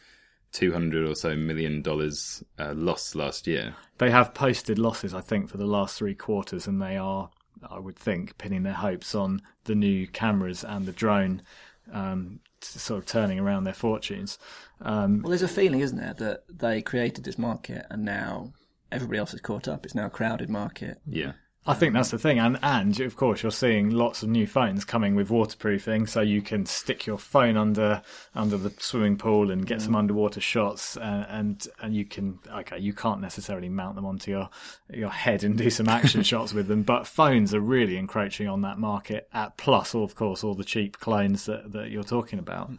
[0.52, 3.74] two hundred or so million dollars uh, loss last year.
[3.98, 7.30] They have posted losses, I think, for the last three quarters, and they are,
[7.68, 11.42] I would think, pinning their hopes on the new cameras and the drone,
[11.90, 14.38] um, sort of turning around their fortunes.
[14.82, 18.52] Um, Well, there's a feeling, isn't there, that they created this market and now
[18.90, 19.86] everybody else is caught up.
[19.86, 21.00] It's now a crowded market.
[21.06, 21.32] Yeah.
[21.64, 24.84] I think that's the thing, and and of course you're seeing lots of new phones
[24.84, 28.02] coming with waterproofing, so you can stick your phone under
[28.34, 29.98] under the swimming pool and get some mm.
[29.98, 34.50] underwater shots, uh, and and you can okay, you can't necessarily mount them onto your
[34.92, 38.62] your head and do some action shots with them, but phones are really encroaching on
[38.62, 39.28] that market.
[39.32, 42.72] At plus, of course, all the cheap clones that that you're talking about.
[42.72, 42.78] Mm.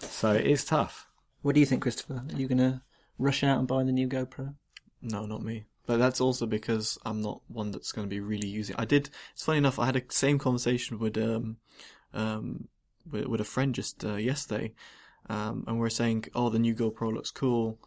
[0.00, 1.06] So it is tough.
[1.42, 2.24] What do you think, Christopher?
[2.28, 2.82] Are you going to
[3.18, 4.56] rush out and buy the new GoPro?
[5.00, 5.66] No, not me.
[5.86, 8.76] But that's also because I'm not one that's going to be really using.
[8.76, 9.10] I did.
[9.32, 9.78] It's funny enough.
[9.78, 11.58] I had a same conversation with um,
[12.12, 12.68] um,
[13.10, 14.72] with, with a friend just uh, yesterday,
[15.28, 17.78] um, and we are saying, "Oh, the new GoPro looks cool."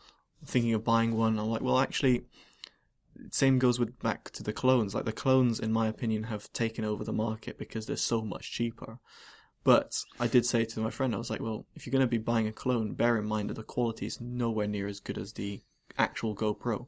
[0.46, 1.38] Thinking of buying one.
[1.38, 2.24] I'm like, well, actually,
[3.32, 4.96] same goes with back to the clones.
[4.96, 8.52] Like the clones, in my opinion, have taken over the market because they're so much
[8.52, 9.00] cheaper.
[9.64, 12.08] But I did say to my friend, I was like, well, if you're going to
[12.08, 15.18] be buying a clone, bear in mind that the quality is nowhere near as good
[15.18, 15.62] as the
[15.98, 16.88] actual GoPro.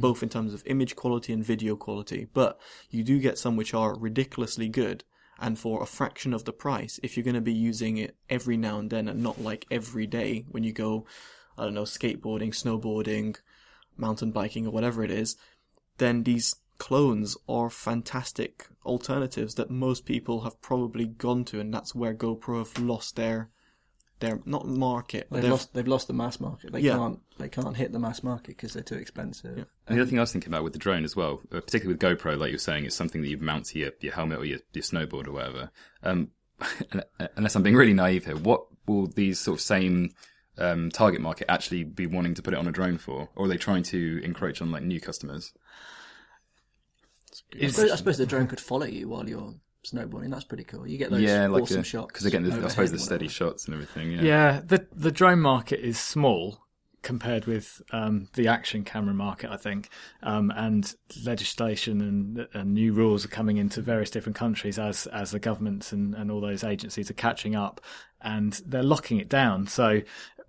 [0.00, 2.58] Both in terms of image quality and video quality, but
[2.90, 5.04] you do get some which are ridiculously good
[5.38, 8.56] and for a fraction of the price if you're going to be using it every
[8.56, 11.06] now and then and not like every day when you go
[11.56, 13.36] I don't know skateboarding, snowboarding,
[13.96, 15.36] mountain biking or whatever it is,
[15.98, 21.94] then these clones are fantastic alternatives that most people have probably gone to and that's
[21.94, 23.50] where GoPro have lost their
[24.20, 25.26] their not market.
[25.30, 25.74] They've they've- lost.
[25.74, 26.72] They've lost the mass market.
[26.72, 26.96] They Yeah.
[26.96, 27.20] can't.
[27.38, 29.58] They can't hit the mass market because they're too expensive.
[29.58, 29.64] Yeah.
[29.86, 31.94] And the other thing I was thinking about with the drone as well, uh, particularly
[31.94, 34.44] with GoPro, like you're saying, it's something that you mount to your, your helmet or
[34.44, 35.70] your, your snowboard or whatever.
[36.02, 36.28] Um,
[37.36, 40.10] unless I'm being really naive here, what will these sort of same
[40.58, 43.30] um, target market actually be wanting to put it on a drone for?
[43.34, 45.52] Or are they trying to encroach on like new customers?
[47.60, 49.54] I suppose, I suppose the drone could follow you while you're
[49.84, 50.30] snowboarding.
[50.30, 50.86] That's pretty cool.
[50.86, 53.28] You get those yeah, like awesome the, shots because again, I suppose the and steady
[53.28, 54.12] shots and everything.
[54.12, 56.66] Yeah, Yeah, the the drone market is small
[57.02, 59.88] compared with um, the action camera market, I think,
[60.22, 65.30] um, and legislation and, and new rules are coming into various different countries as as
[65.30, 67.80] the governments and, and all those agencies are catching up,
[68.20, 69.66] and they're locking it down.
[69.66, 70.02] So.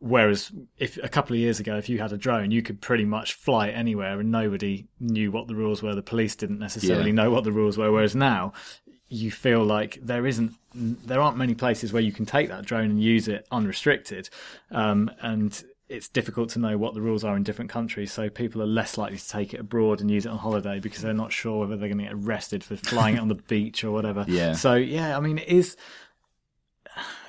[0.03, 3.05] Whereas, if a couple of years ago, if you had a drone, you could pretty
[3.05, 5.93] much fly anywhere, and nobody knew what the rules were.
[5.93, 7.17] The police didn't necessarily Yeah.
[7.17, 7.91] know what the rules were.
[7.91, 8.53] Whereas now,
[9.11, 12.85] you feel like there isn't there aren't many places where you can take that drone
[12.89, 14.29] and use it unrestricted
[14.71, 18.61] um, and it's difficult to know what the rules are in different countries so people
[18.61, 21.33] are less likely to take it abroad and use it on holiday because they're not
[21.33, 24.23] sure whether they're going to get arrested for flying it on the beach or whatever
[24.29, 24.53] Yeah.
[24.53, 25.75] so yeah i mean it is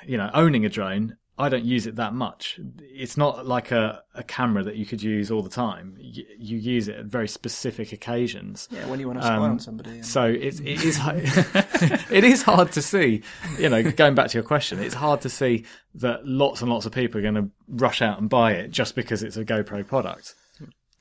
[0.07, 2.61] you know owning a drone I don't use it that much.
[2.81, 5.97] It's not like a, a camera that you could use all the time.
[5.99, 8.69] You, you use it at very specific occasions.
[8.71, 9.91] Yeah, when you want to spy Um, on somebody.
[9.91, 10.99] and- So it, it is
[12.11, 13.23] it is hard to see.
[13.59, 15.65] You know, going back to your question, it's hard to see
[15.95, 18.95] that lots and lots of people are going to rush out and buy it just
[18.95, 20.35] because it's a GoPro product.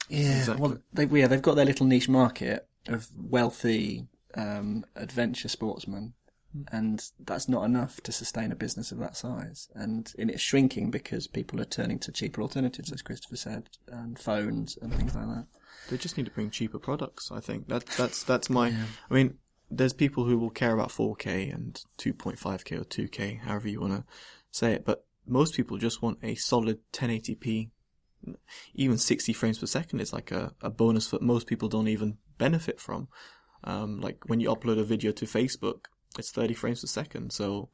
[0.09, 6.13] Yeah, well, they, yeah, they've got their little niche market of wealthy um, adventure sportsmen
[6.71, 9.69] and that's not enough to sustain a business of that size.
[9.73, 14.19] And, and it's shrinking because people are turning to cheaper alternatives, as Christopher said, and
[14.19, 15.45] phones and things like that.
[15.89, 17.31] They just need to bring cheaper products.
[17.31, 18.73] I think that that's that's my.
[19.09, 19.37] I mean,
[19.69, 24.03] there's people who will care about 4K and 2.5K or 2K, however you want to
[24.51, 27.69] say it, but most people just want a solid 1080p.
[28.75, 32.17] Even 60 frames per second is like a, a bonus that most people don't even
[32.37, 33.07] benefit from.
[33.63, 35.85] Um, like when you upload a video to Facebook,
[36.17, 37.69] it's 30 frames per second, so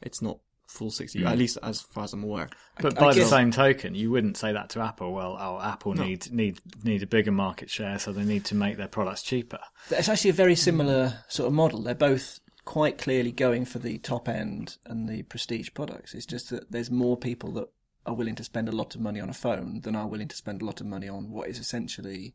[0.00, 2.48] it's not full 60, at least as far as I'm aware.
[2.80, 5.12] But I by the guess- same token, you wouldn't say that to Apple.
[5.12, 8.76] Well, oh, Apple need need need a bigger market share, so they need to make
[8.76, 9.60] their products cheaper.
[9.90, 11.82] It's actually a very similar sort of model.
[11.82, 16.14] They're both quite clearly going for the top end and the prestige products.
[16.14, 17.68] It's just that there's more people that
[18.06, 20.36] are willing to spend a lot of money on a phone than are willing to
[20.36, 22.34] spend a lot of money on what is essentially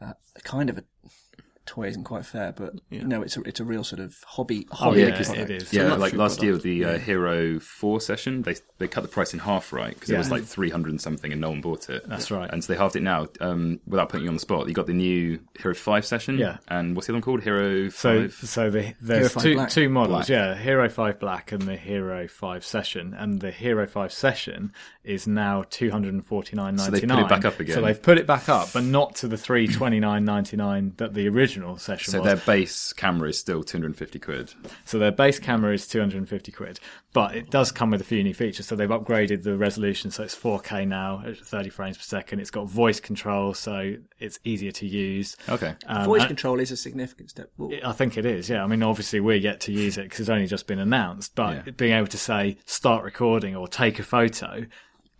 [0.00, 0.84] uh, a kind of a
[1.70, 5.04] toy isn't quite fair, but no, it's a it's a real sort of hobby hobby
[5.04, 5.38] Oh, yeah, product.
[5.38, 5.72] it is.
[5.72, 9.32] Yeah, like last year with the uh, Hero 4 session, they they cut the price
[9.32, 9.94] in half, right?
[9.94, 12.08] Because it was like 300 and something and no one bought it.
[12.08, 12.50] That's right.
[12.52, 13.28] And so they halved it now.
[13.40, 16.38] Um, without putting you on the spot, you got the new Hero 5 session.
[16.38, 16.58] Yeah.
[16.68, 17.42] And what's the other one called?
[17.42, 17.92] Hero 5?
[17.92, 19.70] So, so the, there's Hero 5 two Black.
[19.70, 20.28] two models, Black.
[20.28, 24.72] yeah, Hero Five Black and the Hero Five Session, and the Hero Five Session
[25.04, 27.00] is now two hundred and forty nine ninety nine.
[27.00, 27.74] So they've put it back up again.
[27.74, 30.94] So they've put it back up, but not to the three twenty nine ninety nine
[30.96, 32.26] that the original session so was.
[32.26, 34.54] their base camera is still 250 quid.
[34.84, 36.80] So their base camera is 250 quid,
[37.12, 38.66] but it does come with a few new features.
[38.66, 42.40] So they've upgraded the resolution, so it's 4K now at 30 frames per second.
[42.40, 45.36] It's got voice control, so it's easier to use.
[45.48, 45.74] Okay.
[45.86, 47.80] Um, Voice control is a significant step forward.
[47.84, 48.62] I think it is, yeah.
[48.62, 51.66] I mean, obviously we're yet to use it because it's only just been announced, but
[51.66, 51.72] Yeah.
[51.72, 54.66] being able to say start recording or take a photo,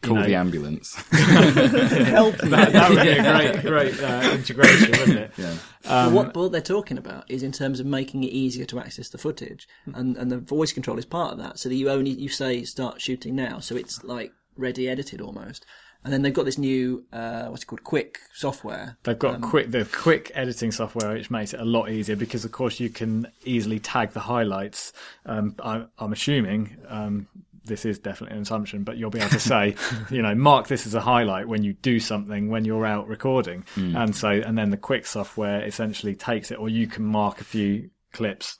[0.02, 0.94] Call know- the ambulance.
[1.10, 2.36] Help!
[2.38, 5.30] that, that would be a great, great uh, integration, wouldn't it?
[5.36, 5.54] yeah.
[5.82, 9.10] But what, what they're talking about is in terms of making it easier to access
[9.10, 11.58] the footage, and and the voice control is part of that.
[11.58, 15.66] So that you only you say start shooting now, so it's like ready edited almost.
[16.02, 18.96] And then they've got this new uh, what's it called, Quik software.
[19.02, 22.52] They've got quick the quick editing software, which makes it a lot easier because, of
[22.52, 24.94] course, you can easily tag the highlights.
[25.26, 27.28] Um, I, I'm assuming um,
[27.70, 29.76] this is definitely an assumption, but you'll be able to say,
[30.10, 33.64] you know, mark this as a highlight when you do something when you're out recording,
[33.74, 33.96] hmm.
[33.96, 37.44] and so and then the quick software essentially takes it, or you can mark a
[37.44, 38.58] few clips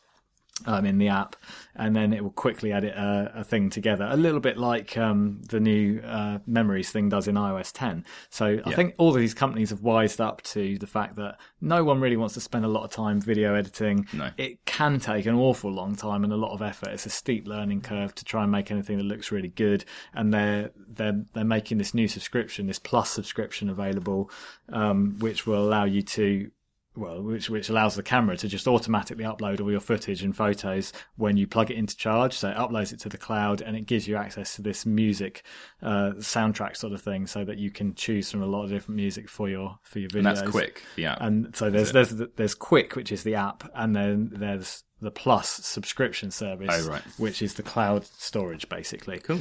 [0.67, 1.37] um, in the app,
[1.75, 5.41] and then it will quickly edit a, a thing together, a little bit like um,
[5.49, 8.05] the new uh, memories thing does in iOS 10.
[8.31, 11.85] So I think all of these companies have wised up to the fact that no
[11.85, 14.07] one really wants to spend a lot of time video editing.
[14.13, 14.31] No.
[14.37, 16.91] It can take an awful long time and a lot of effort.
[16.91, 19.85] It's a steep learning curve to try and make anything that looks really good.
[20.15, 24.31] And they're they're they're making this new subscription, this Plus subscription available,
[24.73, 26.51] um, which will allow you to
[26.97, 30.93] well, which which allows the camera to just automatically upload all your footage and photos
[31.17, 32.35] when you plug it into charge.
[32.35, 35.43] So it uploads it to the cloud and it gives you access to this music
[35.83, 38.97] uh, soundtrack sort of thing, so that you can choose from a lot of different
[38.97, 40.17] music for your for your videos.
[40.17, 41.17] And that's quick, yeah.
[41.21, 45.49] And so there's there's there's Quik, which is the app, and then there's the Plus
[45.49, 47.03] subscription service, Oh, right.
[47.17, 49.19] which is the cloud storage basically.
[49.21, 49.41] Cool.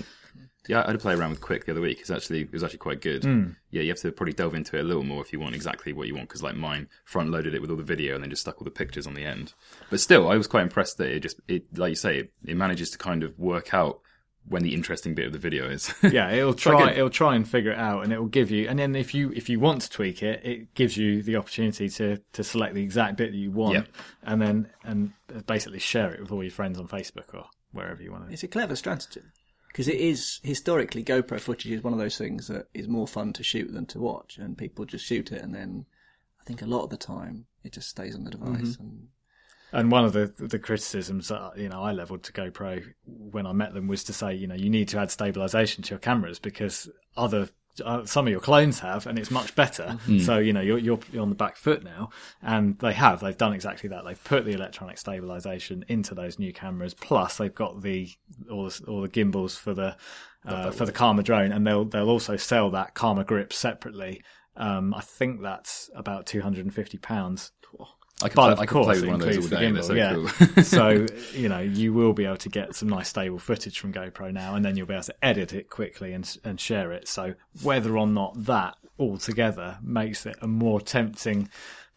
[0.67, 2.00] Yeah, I had to play around with Quik the other week.
[2.02, 3.24] It's actually it was actually quite good.
[3.24, 3.50] Hmm.
[3.72, 5.93] Yeah, you have to probably delve into it a little more if you want exactly
[5.93, 6.28] what you want.
[6.28, 8.65] Because like mine, front loaded it with all the video and then just stuck all
[8.65, 9.54] the pictures on the end.
[9.89, 12.58] But still, I was quite impressed that it just it like you say it, it
[12.58, 14.02] manages to kind of work out
[14.48, 15.93] when the interesting bit of the video is.
[16.04, 16.98] yeah, it'll quite try good.
[16.98, 18.67] it'll try and figure it out, and it will give you.
[18.67, 21.88] And then if you if you want to tweak it, it gives you the opportunity
[21.89, 23.84] to to select the exact bit that you want, Yeah.
[24.24, 25.13] and then and
[25.48, 28.34] basically share it with all your friends on Facebook or wherever you want to.
[28.34, 29.22] It's a clever strategy
[29.69, 33.34] because it is historically GoPro footage is one of those things that is more fun
[33.34, 35.86] to shoot than to watch, and people just shoot it, and then
[36.41, 38.55] I think a lot of the time it just stays on the mm-hmm.
[38.55, 38.77] device.
[38.77, 39.08] And
[39.71, 43.53] And one of the the criticisms that you know I leveled to GoPro when I
[43.53, 46.39] met them was to say you know you need to add stabilization to your cameras
[46.39, 47.49] because other
[47.84, 49.97] uh, some of your clones have and it's much better.
[50.25, 52.10] So you know you're, you're you're on the back foot now,
[52.41, 54.03] and they have they've done exactly that.
[54.05, 56.93] They've put the electronic stabilization into those new cameras.
[56.93, 58.10] Plus they've got the
[58.51, 59.95] all the, all the gimbals for the
[60.45, 64.21] uh, for the Karma drone, and they'll they'll also sell that Karma grip separately.
[64.55, 67.51] Um, I think that's about two hundred and fifty pounds
[68.21, 69.49] I could, but play, of I could course, play with one of those all includes
[69.49, 69.71] the day.
[69.71, 70.63] They're so gimbal, cool.
[71.32, 74.34] so you know you will be able to get some nice stable footage from GoPro
[74.34, 77.08] now, and then you'll be able to edit it quickly and and share it.
[77.08, 81.49] So whether or not that altogether makes it a more tempting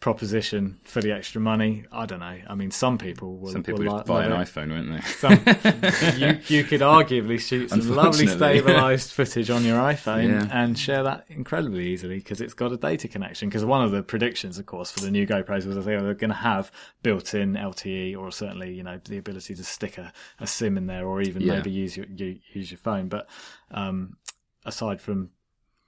[0.03, 1.85] proposition for the extra money.
[1.89, 2.37] I don't know.
[2.49, 3.53] I mean, some people will.
[3.53, 4.35] Some people will buy an it.
[4.35, 5.01] iPhone, wouldn't they?
[5.11, 10.49] Some, you, you could arguably shoot some lovely stabilized footage on your iPhone Yeah.
[10.51, 13.47] and share that incredibly easily because it's got a data connection.
[13.47, 16.13] Because one of the predictions, of course, for the new GoPros was that they were
[16.13, 16.69] going to have
[17.01, 20.11] built-in LTE or certainly, you know, the ability to stick a,
[20.41, 21.53] a SIM in there or even Yeah.
[21.53, 23.07] maybe use your you, use your phone.
[23.07, 23.29] But
[23.71, 24.17] um,
[24.65, 25.29] aside from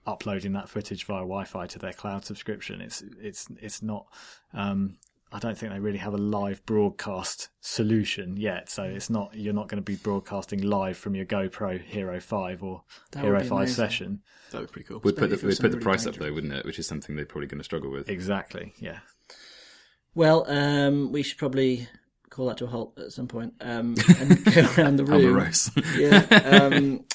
[0.05, 4.07] uploading that footage via Wi-Fi to their cloud subscription, it's it's it's not.
[4.53, 4.97] Um,
[5.31, 8.69] I don't think they really have a live broadcast solution yet.
[8.69, 12.63] So it's not you're not going to be broadcasting live from your GoPro Hero Five
[12.63, 13.75] or That Hero Five amazing.
[13.75, 14.21] session.
[14.51, 14.99] That would be pretty cool.
[15.03, 16.29] Would put the, if it was would put the somebody price up dangerous.
[16.29, 16.65] though, wouldn't it?
[16.65, 18.07] Which is something they're probably going to struggle with.
[18.09, 18.73] Exactly.
[18.77, 18.99] Yeah.
[20.13, 21.87] Well, um, we should probably
[22.29, 25.21] call that to a halt at some point um, and go around the room.
[25.25, 25.71] Amorous.
[25.97, 26.19] yeah.
[26.71, 27.03] Um,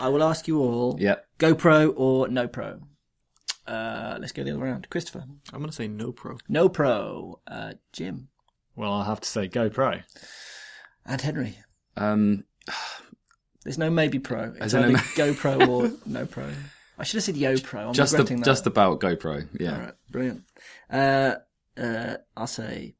[0.00, 1.16] I will ask you all Yeah.
[1.38, 2.80] GoPro or no Pro?
[3.66, 4.88] Uh, let's go the other way around.
[4.90, 5.24] Christopher.
[5.52, 6.38] I'm going to say no pro.
[6.48, 7.40] No Pro.
[7.46, 8.28] Uh, Jim.
[8.74, 10.02] Well, I'll have to say GoPro.
[11.04, 11.58] And Henry.
[11.96, 12.44] Um,
[13.64, 14.52] There's no maybe Pro.
[14.52, 16.48] It's As in either ma- GoPro or no Pro.
[16.98, 17.88] I should have said Yo Pro.
[17.88, 18.46] I'm just a, regretting that.
[18.46, 19.46] just about GoPro.
[19.60, 19.72] Yeah.
[19.74, 20.44] All right, brilliant.
[20.90, 21.34] Uh,
[21.76, 22.94] uh, I'll say,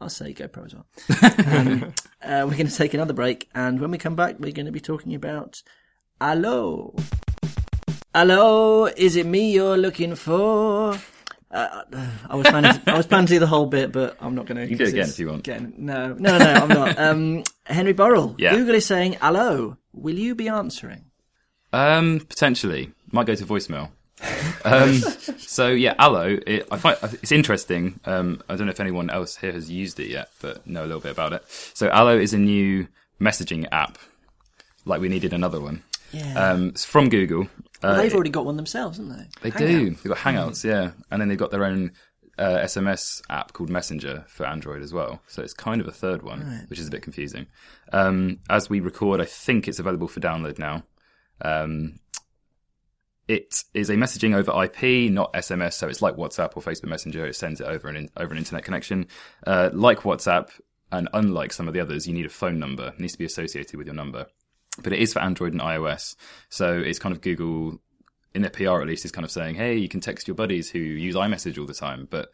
[0.00, 0.86] I'll say GoPro as well.
[1.56, 1.82] um,
[2.22, 4.72] uh, we're going to take another break, and when we come back, we're going to
[4.72, 5.62] be talking about
[6.24, 6.94] Hello.
[8.14, 10.96] Hello, is it me you're looking for?
[11.50, 11.82] Uh,
[12.30, 12.72] I was planning.
[12.72, 14.62] To, I was planning to do the whole bit, but I'm not going to.
[14.62, 15.40] You can do it again if you want.
[15.40, 16.96] Again, no, no, no, I'm not.
[16.98, 18.36] Um, Henry Burrell.
[18.38, 18.54] Yeah.
[18.54, 19.76] Google is saying hello.
[19.92, 21.06] Will you be answering?
[21.72, 23.90] Um, potentially might go to voicemail.
[24.64, 24.94] um,
[25.38, 26.38] so yeah, Allo.
[26.46, 27.98] It, I find it's interesting.
[28.04, 30.86] Um, I don't know if anyone else here has used it yet, but know a
[30.86, 31.42] little bit about it.
[31.48, 32.86] So Allo is a new
[33.20, 33.98] messaging app.
[34.84, 35.82] Like we needed another one.
[36.12, 36.50] Yeah.
[36.50, 37.48] Um, it's from Google.
[37.82, 39.50] Uh, They've already got one themselves, haven't they?
[39.50, 39.90] They do.
[39.90, 41.92] They've got Hangouts, yeah, and then they've got their own
[42.38, 45.20] uh, SMS app called Messenger for Android as well.
[45.26, 47.46] So it's kind of a third one, which is a bit confusing.
[47.92, 50.84] Um, as we record, I think it's available for download now.
[51.40, 51.98] Um,
[53.28, 55.74] it is a messaging over IP, not SMS.
[55.74, 57.26] So it's like WhatsApp or Facebook Messenger.
[57.26, 59.06] It sends it over an over an internet connection.
[59.46, 60.50] Uh, like WhatsApp,
[60.90, 62.88] and unlike some of the others, you need a phone number.
[62.88, 64.26] It needs to be associated with your number.
[64.82, 66.16] But it is for Android and iOS.
[66.48, 67.78] So it's kind of Google
[68.34, 70.70] in their PR at least is kind of saying, hey, you can text your buddies
[70.70, 72.32] who use iMessage all the time, but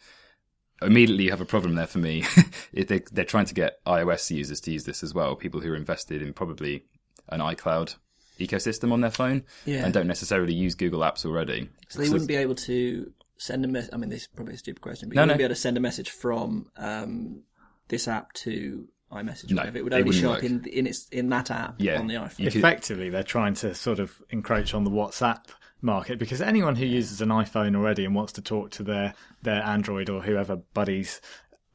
[0.81, 2.25] immediately you have a problem there for me.
[2.73, 5.73] If they, they're trying to get iOS users to use this as well, people who
[5.73, 6.85] are invested in probably
[7.29, 7.97] an iCloud
[8.39, 9.85] ecosystem on their phone Yeah.
[9.85, 11.69] and don't necessarily use Google Apps already.
[11.89, 13.91] So they wouldn't be able to send a message.
[13.93, 15.39] I mean, this is probably a stupid question, but No, you wouldn't no.
[15.39, 17.43] be able to send a message from um,
[17.89, 19.51] this app to iMessage.
[19.51, 19.79] or No, whatever.
[19.79, 22.07] it would it only wouldn't show up in in its in that app Yeah, on
[22.07, 22.37] the iPhone.
[22.37, 25.45] could- Effectively, they're trying to sort of encroach on the WhatsApp
[25.81, 29.63] market because anyone who uses an iPhone already and wants to talk to their their
[29.63, 31.21] Android or whoever buddies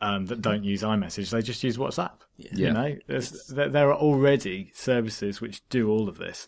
[0.02, 2.12] um, that don't use iMessage, they just use WhatsApp.
[2.36, 2.50] Yeah.
[2.54, 2.98] You know,
[3.50, 6.46] there, there are already services which do all of this,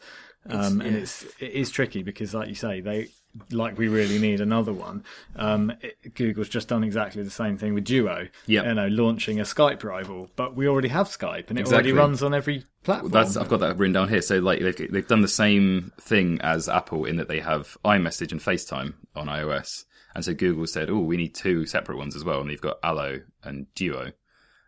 [0.50, 3.08] um, and it's it is tricky because, like you say, they
[3.52, 5.04] like we really need another one.
[5.36, 8.28] Um, it, Google's just done exactly the same thing with Duo.
[8.48, 8.66] Yep.
[8.66, 11.74] you know, launching a Skype rival, but we already have Skype, and it Exactly.
[11.76, 13.12] already runs on every platform.
[13.12, 14.22] That's I've got that written down here.
[14.22, 18.32] So like they've they've done the same thing as Apple in that they have iMessage
[18.32, 22.24] and FaceTime on iOS, and so Google said, "Oh, we need two separate ones as
[22.24, 24.12] well," and they've got Allo and Duo.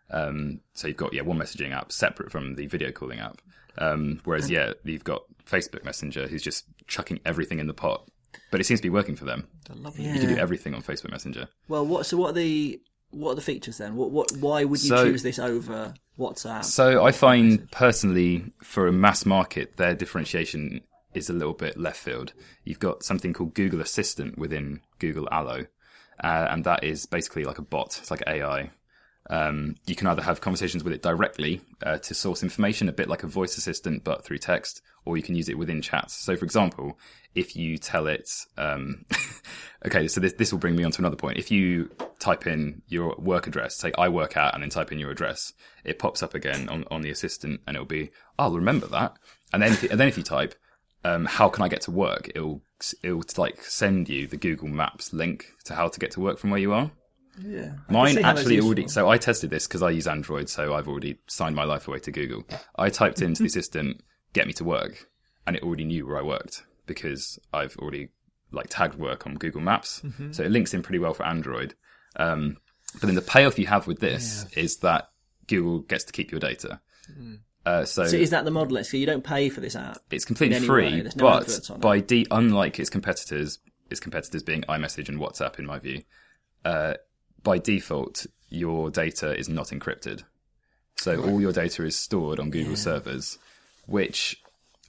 [0.10, 3.42] Um, so you've got yeah one messaging app separate from the video calling app.
[3.78, 8.10] Um, whereas yeah, you've got Facebook Messenger who's just chucking everything in the pot,
[8.52, 9.48] but it seems to be working for them.
[9.98, 11.48] You can do everything on Facebook Messenger.
[11.68, 12.06] Well, what?
[12.06, 12.80] So what are the
[13.12, 13.96] what are the features then?
[13.96, 14.12] What?
[14.12, 14.32] What?
[14.38, 16.64] Why would you So- choose this over WhatsApp?
[16.66, 20.82] So I find personally, for a mass market, their differentiation
[21.14, 22.34] is a little bit left field.
[22.64, 25.66] You've got something called Google Assistant within Google Allo,
[26.24, 27.98] uh, and that is basically like a bot.
[28.00, 28.72] It's like AI.
[29.30, 33.10] Um, you can either have conversations with it directly uh, to source information, a bit
[33.10, 36.14] like a voice assistant, but through text, or you can use it within chats.
[36.14, 36.98] So, for example,
[37.36, 39.06] if you tell it, um,
[39.86, 41.38] okay, so this, this will bring me on to another point.
[41.38, 45.00] If you type in your work address, say I work at, and then type in
[45.00, 48.88] your address, it pops up again on, on the assistant, and it'll be, I'll remember
[48.88, 49.18] that.
[49.52, 50.56] And then, if, and then if you type,
[51.04, 52.30] um, how can I get to work?
[52.34, 52.62] It'll
[53.02, 56.50] it'll like send you the Google Maps link to how to get to work from
[56.50, 56.92] where you are.
[57.44, 58.88] Yeah, Mine actually already.
[58.88, 62.00] So I tested this because I use Android, so I've already signed my life away
[62.00, 62.46] to Google.
[62.76, 64.00] I typed into the system,
[64.34, 65.08] "get me to work,"
[65.46, 68.10] and it already knew where I worked because I've already
[68.52, 70.02] like tagged work on Google Maps.
[70.32, 71.74] So it links in pretty well for Android.
[72.16, 72.58] Um,
[72.94, 75.10] but then the payoff you have with this is that
[75.48, 76.80] Google gets to keep your data.
[77.66, 78.82] Uh, so So is that the model?
[78.86, 79.98] So you don't pay for this app?
[80.10, 81.82] it's completely free, no but adverts on it?
[81.82, 83.60] by de- unlike its competitors,
[83.90, 86.04] its competitors being iMessage and WhatsApp, in my view,
[86.64, 86.94] uh,
[87.44, 90.24] by default, your data is not encrypted.
[90.96, 93.38] So all your data is stored on Google servers,
[93.86, 94.42] which,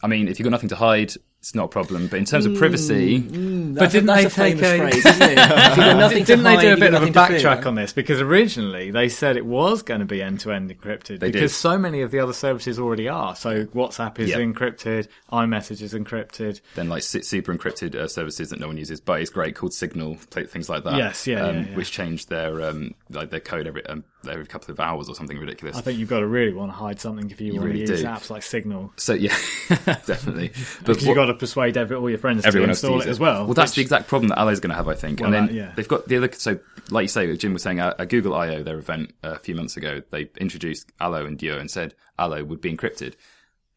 [0.03, 2.09] I mean, if you've got nothing to hide, it's not a problem.
[2.09, 4.79] But in terms of privacy, but didn't they take a?
[4.79, 5.39] phrase, isn't it?
[5.39, 5.39] If
[5.77, 7.19] you've got nothing to didn't they do a bit of a nothing to
[7.49, 7.93] backtrack on this?
[7.93, 11.53] Because originally they said it was going to be end to end encrypted They because
[11.53, 11.57] did.
[11.59, 13.37] so many of the other services already are.
[13.37, 14.39] So WhatsApp is Yep.
[14.41, 16.61] encrypted, iMessage is encrypted.
[16.75, 20.17] then like super encrypted uh, services that no one uses, but it's great called Signal,
[20.17, 20.97] things like that.
[20.97, 21.77] Yes, yeah, um, yeah, yeah.
[21.77, 25.39] which changed their um, like their code every um, every couple of hours or something
[25.39, 25.77] ridiculous.
[25.77, 27.87] I think you've got to really want to hide something if you, You want really
[27.87, 28.07] to use do.
[28.07, 28.93] apps like Signal.
[28.97, 29.37] so yeah,
[29.85, 30.49] definitely.
[30.79, 32.87] But Because what- you've got to persuade every, all your friends everyone to else to
[32.89, 33.45] install it as well.
[33.45, 35.21] Well, that's which- the exact problem that Allo's going to have, I think.
[35.21, 35.73] Well, and then that- yeah.
[35.77, 36.31] they've got the other.
[36.33, 36.59] So,
[36.91, 39.55] like you say, Jim was saying at, at Google I/O, their event uh, a few
[39.55, 43.15] months ago, they introduced Allo and Duo and said Allo would be encrypted.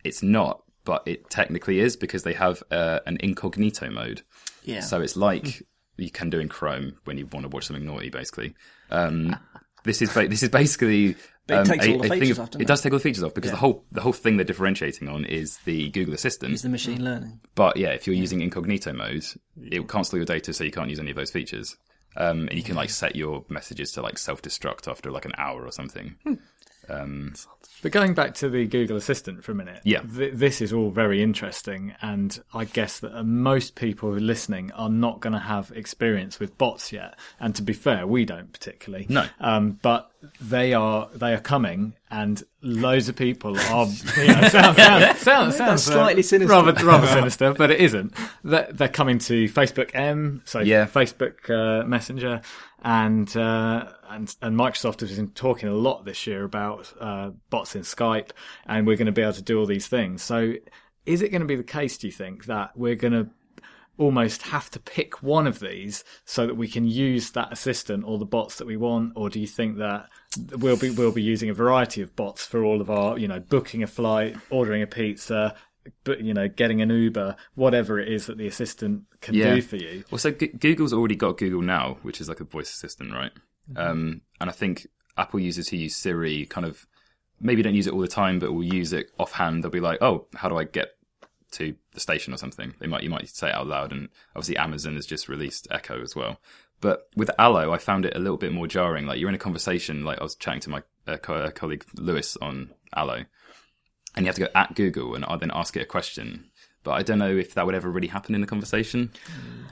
[0.03, 4.21] It's not, but it technically is because they have uh, an incognito mode.
[4.63, 4.79] Yeah.
[4.81, 5.63] So it's like
[5.97, 8.53] you can do in Chrome when you want to watch something naughty, basically.
[8.89, 9.35] Um,
[9.83, 11.15] this is ba- this is basically.
[11.47, 12.67] But it um, takes a- all the a thing features of- off, doesn't It it?
[12.67, 13.53] does take all the features off because Yeah.
[13.55, 16.53] the whole the whole thing they're differentiating on is the Google Assistant.
[16.53, 17.39] Is the machine learning?
[17.55, 19.25] But yeah, if you're using incognito mode,
[19.63, 21.75] it can't store your data, so you can't use any of those features.
[22.17, 25.31] Um, and you can like set your messages to like self destruct after like an
[25.37, 26.15] hour or something.
[26.91, 27.33] Um,
[27.81, 30.01] But going back to the Google Assistant for a minute, Yeah.
[30.01, 34.19] th- this is all very interesting, and I guess that uh, most people who are
[34.19, 37.17] listening are not going to have experience with bots yet.
[37.39, 39.07] And to be fair, we don't particularly.
[39.09, 39.25] No.
[39.39, 43.87] Um, but they are they are coming, and loads of people are.
[44.17, 46.51] You know, sounds sounds sounds, sounds uh, slightly sinister.
[46.51, 48.13] rather rather sinister, but it isn't.
[48.43, 50.85] They're, they're coming to Facebook M, so Yeah.
[50.85, 52.41] Facebook uh, Messenger,
[52.83, 57.75] and uh, and and Microsoft has been talking a lot this year about uh, bots
[57.75, 58.31] in Skype,
[58.65, 60.21] and we're going to be able to do all these things.
[60.21, 60.53] So,
[61.05, 61.97] is it going to be the case?
[61.97, 63.29] Do you think that we're going to
[63.97, 68.17] almost have to pick one of these so that we can use that assistant or
[68.17, 70.07] the bots that we want, or do you think that
[70.57, 73.39] we'll be we'll be using a variety of bots for all of our you know
[73.39, 75.55] booking a flight, ordering a pizza?
[76.03, 79.55] But you know, getting an Uber, whatever it is that the assistant can Yeah.
[79.55, 80.03] do for you.
[80.11, 83.31] well, so G- Google's already got Google Now, which is like a voice assistant, right?
[83.75, 84.85] Um, and I think
[85.17, 86.85] Apple users who use Siri kind of
[87.39, 89.63] maybe don't use it all the time, but will use it offhand.
[89.63, 90.89] They'll be like, "Oh, how do I get
[91.53, 94.57] to the station or something?" They might you might say it out loud, and obviously
[94.57, 96.39] Amazon has just released Echo as well.
[96.79, 99.05] But with Allo, I found it a little bit more jarring.
[99.05, 101.85] Like you're in a conversation, like I was chatting to my uh, co- uh, colleague
[101.95, 103.23] Lewis on Allo,
[104.15, 106.45] and you have to go at Google and I then ask it a question.
[106.83, 109.11] But I don't know if that would ever really happen in a conversation.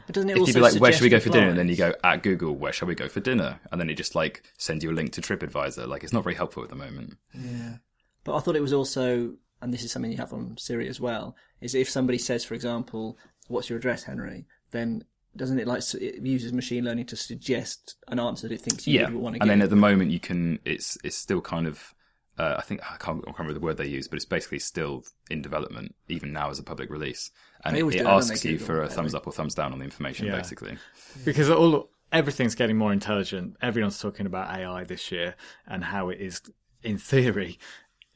[0.06, 1.48] But doesn't it If also you'd be like, where should we go for dinner?
[1.48, 3.60] And then you go at Google, where shall we go for dinner?
[3.72, 5.88] And then it just like sends you a link to TripAdvisor.
[5.88, 7.18] Like it's not very helpful at the moment.
[7.34, 7.78] Yeah,
[8.24, 11.00] but I thought it was also, and this is something you have on Siri as
[11.00, 15.04] well, is if somebody says, for example, "What's your address, Henry?" then
[15.36, 19.00] doesn't it like it uses machine learning to suggest an answer that it thinks you
[19.00, 19.10] Yeah.
[19.10, 19.44] would want to get?
[19.44, 21.94] And then at the moment you can, it's, it's still kind of,
[22.40, 24.58] uh, I think, I can't, I can't remember the word they use, but it's basically
[24.60, 27.30] still in development, even now as a public release.
[27.64, 29.18] And it, it do that, don't asks you for a don't thumbs they?
[29.18, 30.36] up or thumbs down on the information, Yeah.
[30.36, 30.78] basically.
[31.24, 33.56] because all everything's getting more intelligent.
[33.62, 35.36] Everyone's talking about AI this year
[35.68, 36.42] and how it is,
[36.82, 37.60] in theory,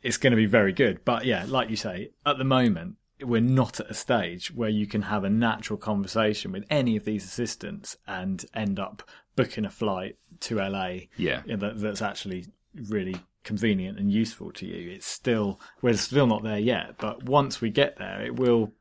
[0.03, 1.03] it's going to be very good.
[1.05, 4.85] But yeah, like you say, at the moment we're not at a stage where you
[4.85, 9.03] can have a natural conversation with any of these assistants and end up
[9.35, 10.95] booking a flight to LA.
[11.17, 11.41] Yeah.
[11.47, 12.47] that, that's actually
[12.89, 14.91] really convenient and useful to you.
[14.91, 18.71] It's still we're still not there yet, but once we get there, it will.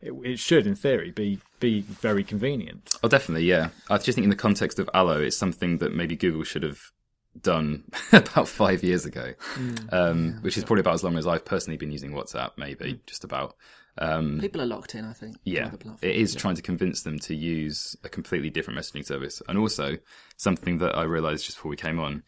[0.00, 2.96] It, it should, in theory, be be very convenient.
[3.04, 3.68] Oh, definitely, yeah.
[3.88, 6.90] I just think in the context of Allo, it's something that maybe Google should have
[7.40, 9.34] done about five years ago,
[9.90, 13.24] um, which is probably about as long as I've personally been using WhatsApp, maybe just
[13.24, 13.56] about.
[13.98, 15.36] Um, People are locked in, I think.
[15.44, 15.70] yeah,
[16.00, 19.98] it is trying to convince them to use a completely different messaging service, and also
[20.36, 22.22] something that I realised just before we came on.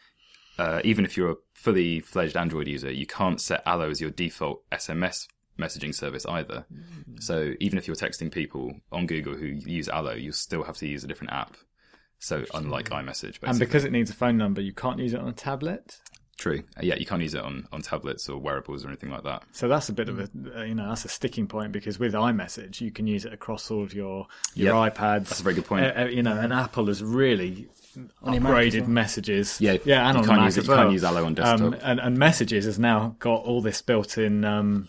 [0.56, 4.10] Uh, even if you're a fully fledged Android user, you can't set Allo as your
[4.10, 5.26] default SMS
[5.58, 6.64] messaging service either.
[7.20, 10.86] So even if you're texting people on Google who use Allo, you still have to
[10.86, 11.56] use a different app.
[12.18, 13.48] So unlike iMessage, basically.
[13.50, 16.00] And because it needs a phone number, you can't use it on a tablet.
[16.36, 16.64] True.
[16.76, 19.44] Uh, Yeah, you can't use it on, on tablets or wearables or anything like that.
[19.52, 22.12] So that's a bit of a uh, you know that's a sticking point because with
[22.14, 24.96] iMessage you can use it across all of your your Yep.
[24.96, 25.28] iPads.
[25.28, 25.84] That's a very good point.
[25.86, 27.68] Uh, uh, you know, and Apple has really
[28.22, 28.90] On your Mac as upgraded well.
[28.90, 29.60] messages.
[29.60, 30.92] Yeah, yeah, and you on can't Mac use it- as you can't well.
[30.92, 31.60] use Allo on desktop.
[31.60, 34.88] Um, and, and messages has now got all this built-in um,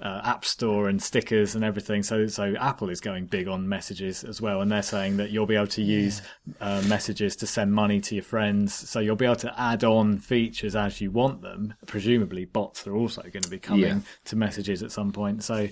[0.00, 2.02] uh, App Store and stickers and everything.
[2.02, 5.46] So, so Apple is going big on messages as well, and they're saying that you'll
[5.46, 6.20] be able to use
[6.60, 8.74] uh, messages to send money to your friends.
[8.74, 11.74] So you'll be able to add on features as you want them.
[11.86, 13.98] Presumably, bots are also going to be coming Yeah.
[14.26, 15.42] to messages at some point.
[15.44, 15.68] So,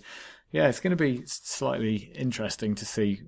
[0.53, 3.21] yeah, it's going to be slightly interesting to see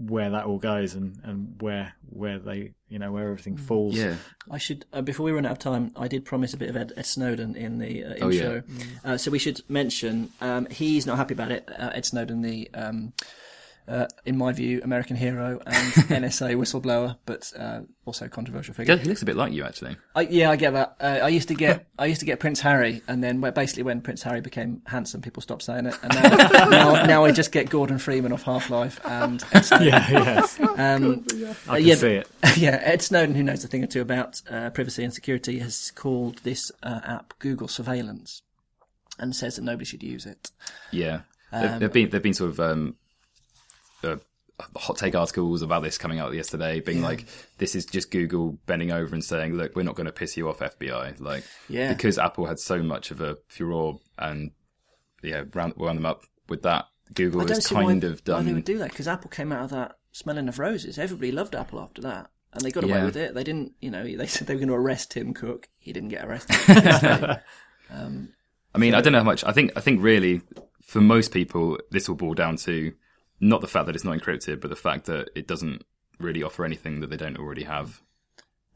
[0.00, 3.94] where that all goes and, and where where they you know where everything falls.
[3.94, 4.16] Yeah.
[4.50, 6.76] I should, uh, before we run out of time, I did promise a bit of
[6.76, 8.42] Ed, Ed Snowden in the uh, Oh, yeah.
[8.42, 8.62] intro.
[9.04, 11.68] Uh, so we should mention um, he's not happy about it.
[11.68, 13.12] Uh, Ed Snowden, the um,
[13.88, 15.92] uh, in my view, American hero and
[16.24, 18.96] NSA whistleblower, but uh, also controversial figure.
[18.96, 19.96] He looks a bit like you, actually.
[20.14, 20.96] I, yeah, I get that.
[21.00, 24.00] Uh, I used to get I used to get Prince Harry, and then basically when
[24.00, 27.68] Prince Harry became handsome, people stopped saying it, and now, now, now I just get
[27.70, 29.86] Gordon Freeman off Half Life and Ed Snowden.
[29.88, 31.24] Yeah, yes, Um,
[31.68, 32.28] I uh, can yeah, see it.
[32.56, 35.90] yeah, Ed Snowden, who knows a thing or two about uh, privacy and security, has
[35.92, 38.42] called this uh, app Google Surveillance,
[39.18, 40.50] and says that nobody should use it.
[40.92, 41.20] Yeah,
[41.52, 42.96] Um, there have been there've been sort of um,
[44.76, 47.26] hot take articles about this coming out yesterday, being like,
[47.58, 50.48] "This is just Google bending over and saying, look, we're not going to piss you
[50.48, 51.92] off, FBI." Like, Yeah.
[51.92, 54.50] because Apple had so much of a furore and
[55.22, 56.86] yeah, round, wound them up with that.
[57.14, 59.70] Google has kind why, of why they would do that because Apple came out of
[59.70, 60.98] that smelling of roses.
[60.98, 63.04] Everybody loved Apple after that, and they got away Yeah.
[63.04, 63.34] with it.
[63.34, 65.68] They didn't, you know, they said they were going to arrest Tim Cook.
[65.78, 66.56] He didn't get arrested.
[67.92, 68.28] Um,
[68.72, 69.42] I mean, I don't know how much.
[69.42, 70.42] I think I think really
[70.84, 72.92] for most people, this will boil down to
[73.40, 75.84] not the fact that it's not encrypted, but the fact that it doesn't
[76.18, 78.00] really offer anything that they don't already have.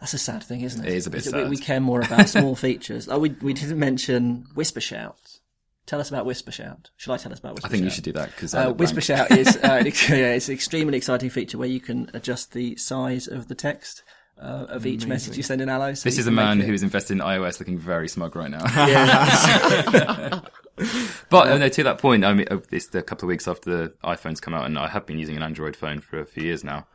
[0.00, 0.90] That's a sad thing, isn't it?
[0.92, 1.50] It is a bit that we- sad.
[1.50, 3.08] We care more about small features.
[3.08, 5.38] Oh, we we didn't mention Whisper Shout.
[5.86, 6.90] Tell us about Whisper Shout.
[6.96, 7.70] Shall I tell us about Whisper Shout?
[7.70, 10.48] I think you should do that because Uh, Whisper Shout is uh, an yeah, it's
[10.48, 14.02] an extremely exciting feature where you can adjust the size of the text
[14.40, 15.92] uh, of each message you send in Allo.
[15.94, 18.64] So This is a man who is invested in iOS, looking very smug right now.
[18.86, 20.40] Yeah.
[21.30, 23.70] But uh, no, to that point, I mean, uh, it's a couple of weeks after
[23.70, 26.44] the iPhones come out, and I have been using an Android phone for a few
[26.44, 26.86] years now.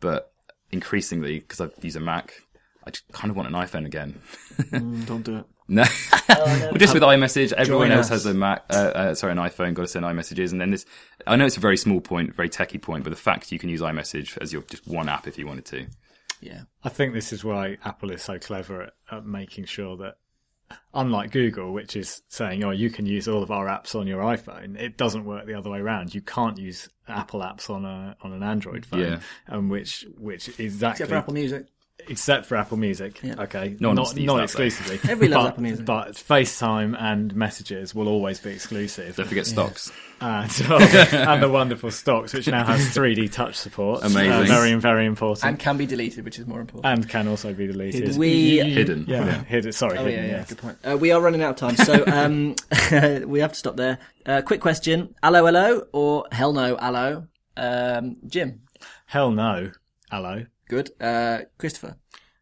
[0.00, 0.32] But
[0.70, 2.42] increasingly, because I use a Mac,
[2.84, 4.20] I just kind of want an iPhone again.
[5.06, 5.46] Don't do it.
[5.70, 5.84] No,
[6.30, 8.24] well, just with iMessage, everyone else us.
[8.24, 8.64] has a Mac.
[8.70, 9.74] Uh, uh, sorry, an iPhone.
[9.74, 10.86] Got to send iMessages, and then this.
[11.26, 13.68] I know it's a very small point, very techie point, but the fact you can
[13.68, 15.86] use iMessage as your just one app if you wanted to.
[16.40, 16.62] yeah.
[16.82, 20.16] I think this is why Apple is so clever at, at making sure that,
[20.94, 24.22] unlike Google, which is saying, "Oh, you can use all of our apps on your
[24.22, 26.14] iPhone," it doesn't work the other way around.
[26.14, 29.20] You can't use Apple apps on a on an Android phone, Yeah.
[29.46, 31.66] and which which exactly Except for Apple Music.
[32.06, 33.20] Except for Apple Music.
[33.22, 33.34] Yeah.
[33.42, 34.44] Okay, No not wants to use not that, though.
[34.44, 34.94] exclusively.
[35.10, 35.84] Everybody loves but, Apple Music.
[35.86, 39.16] but FaceTime and messages will always be exclusive.
[39.16, 39.90] Don't forget stocks.
[40.20, 44.04] and, and the wonderful stocks, which now has 3D touch support.
[44.04, 44.32] Amazing.
[44.32, 45.44] Uh, very, very important.
[45.44, 46.86] And can be deleted, which is more important.
[46.86, 48.16] and can also be deleted.
[48.16, 49.04] We- Hidden.
[49.08, 49.44] Yeah, Yeah.
[49.44, 49.72] hidden.
[49.72, 50.24] Sorry, Oh hidden.
[50.24, 50.48] yeah, yeah, yes.
[50.48, 50.78] good point.
[50.88, 52.54] Uh, we are running out of time, so um,
[53.28, 53.98] we have to stop there.
[54.26, 57.26] Uh, quick question: Allo, hello, or hell no, allo?
[57.56, 58.60] Um, Jim,
[59.06, 59.70] Hell no.
[60.10, 60.44] Hello.
[60.68, 60.90] Good.
[61.00, 61.96] Uh, Christopher,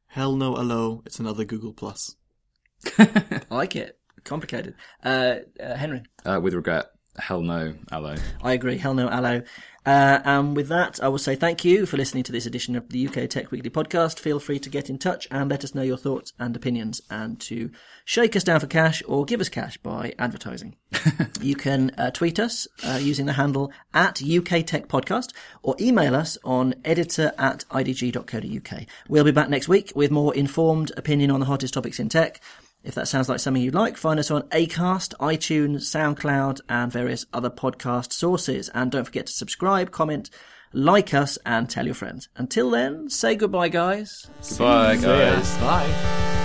[0.09, 1.03] Hell no, hello.
[1.07, 2.17] It's another Google Plus.
[2.99, 3.99] I like it.
[4.25, 4.75] Complicated.
[5.05, 6.87] Uh, uh, Henry, Uh, with regret,
[7.19, 8.17] hell no, Allo.
[8.43, 8.79] I agree.
[8.79, 9.43] Hell no, allo.
[9.87, 12.89] Uh, and with that, I will say thank you for listening to this edition of
[12.89, 14.19] the UK Tech Weekly podcast.
[14.19, 17.39] Feel free to get in touch and let us know your thoughts and opinions, and
[17.43, 17.71] to
[18.05, 20.75] shake us down for cash or give us cash by advertising.
[21.41, 26.17] you can uh, tweet us uh, using the handle at UK Tech Podcast or email
[26.17, 28.83] us on editor at idg.co.uk.
[29.09, 32.41] We'll be back next week with more informed opinion on the hottest topics in tech.
[32.87, 37.27] If that sounds like something you'd like, find us on Acast, iTunes, SoundCloud, and various
[37.33, 38.69] other podcast sources.
[38.75, 40.31] And don't forget to subscribe, comment,
[40.73, 42.29] like us, and tell your friends.
[42.37, 44.31] Until then, say goodbye, guys.
[44.51, 45.59] Goodbye, guys.
[45.59, 45.91] Bye.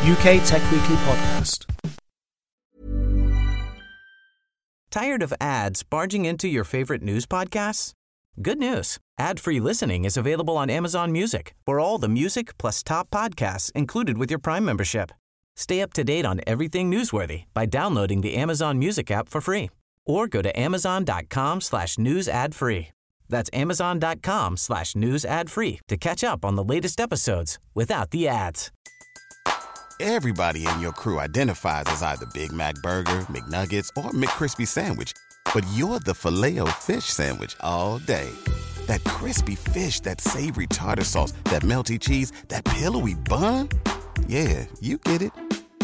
[0.03, 1.67] UK Tech Weekly Podcast.
[4.89, 7.93] Tired of ads barging into your favorite news podcasts?
[8.41, 8.97] Good news.
[9.19, 14.17] Ad-free listening is available on Amazon Music for all the music plus top podcasts included
[14.17, 15.11] with your Prime membership.
[15.61, 19.69] Stay up to date on everything newsworthy by downloading the Amazon Music app for free
[20.07, 22.87] or go to amazon.com slash news ad free.
[23.29, 28.27] That's amazon.com slash news ad free to catch up on the latest episodes without the
[28.27, 28.71] ads.
[29.99, 35.13] Everybody in your crew identifies as either Big Mac Burger, McNuggets, or McCrispy Sandwich.
[35.53, 38.31] But you're the filet fish Sandwich all day.
[38.87, 43.69] That crispy fish, that savory tartar sauce, that melty cheese, that pillowy bun.
[44.27, 45.31] Yeah, you get it.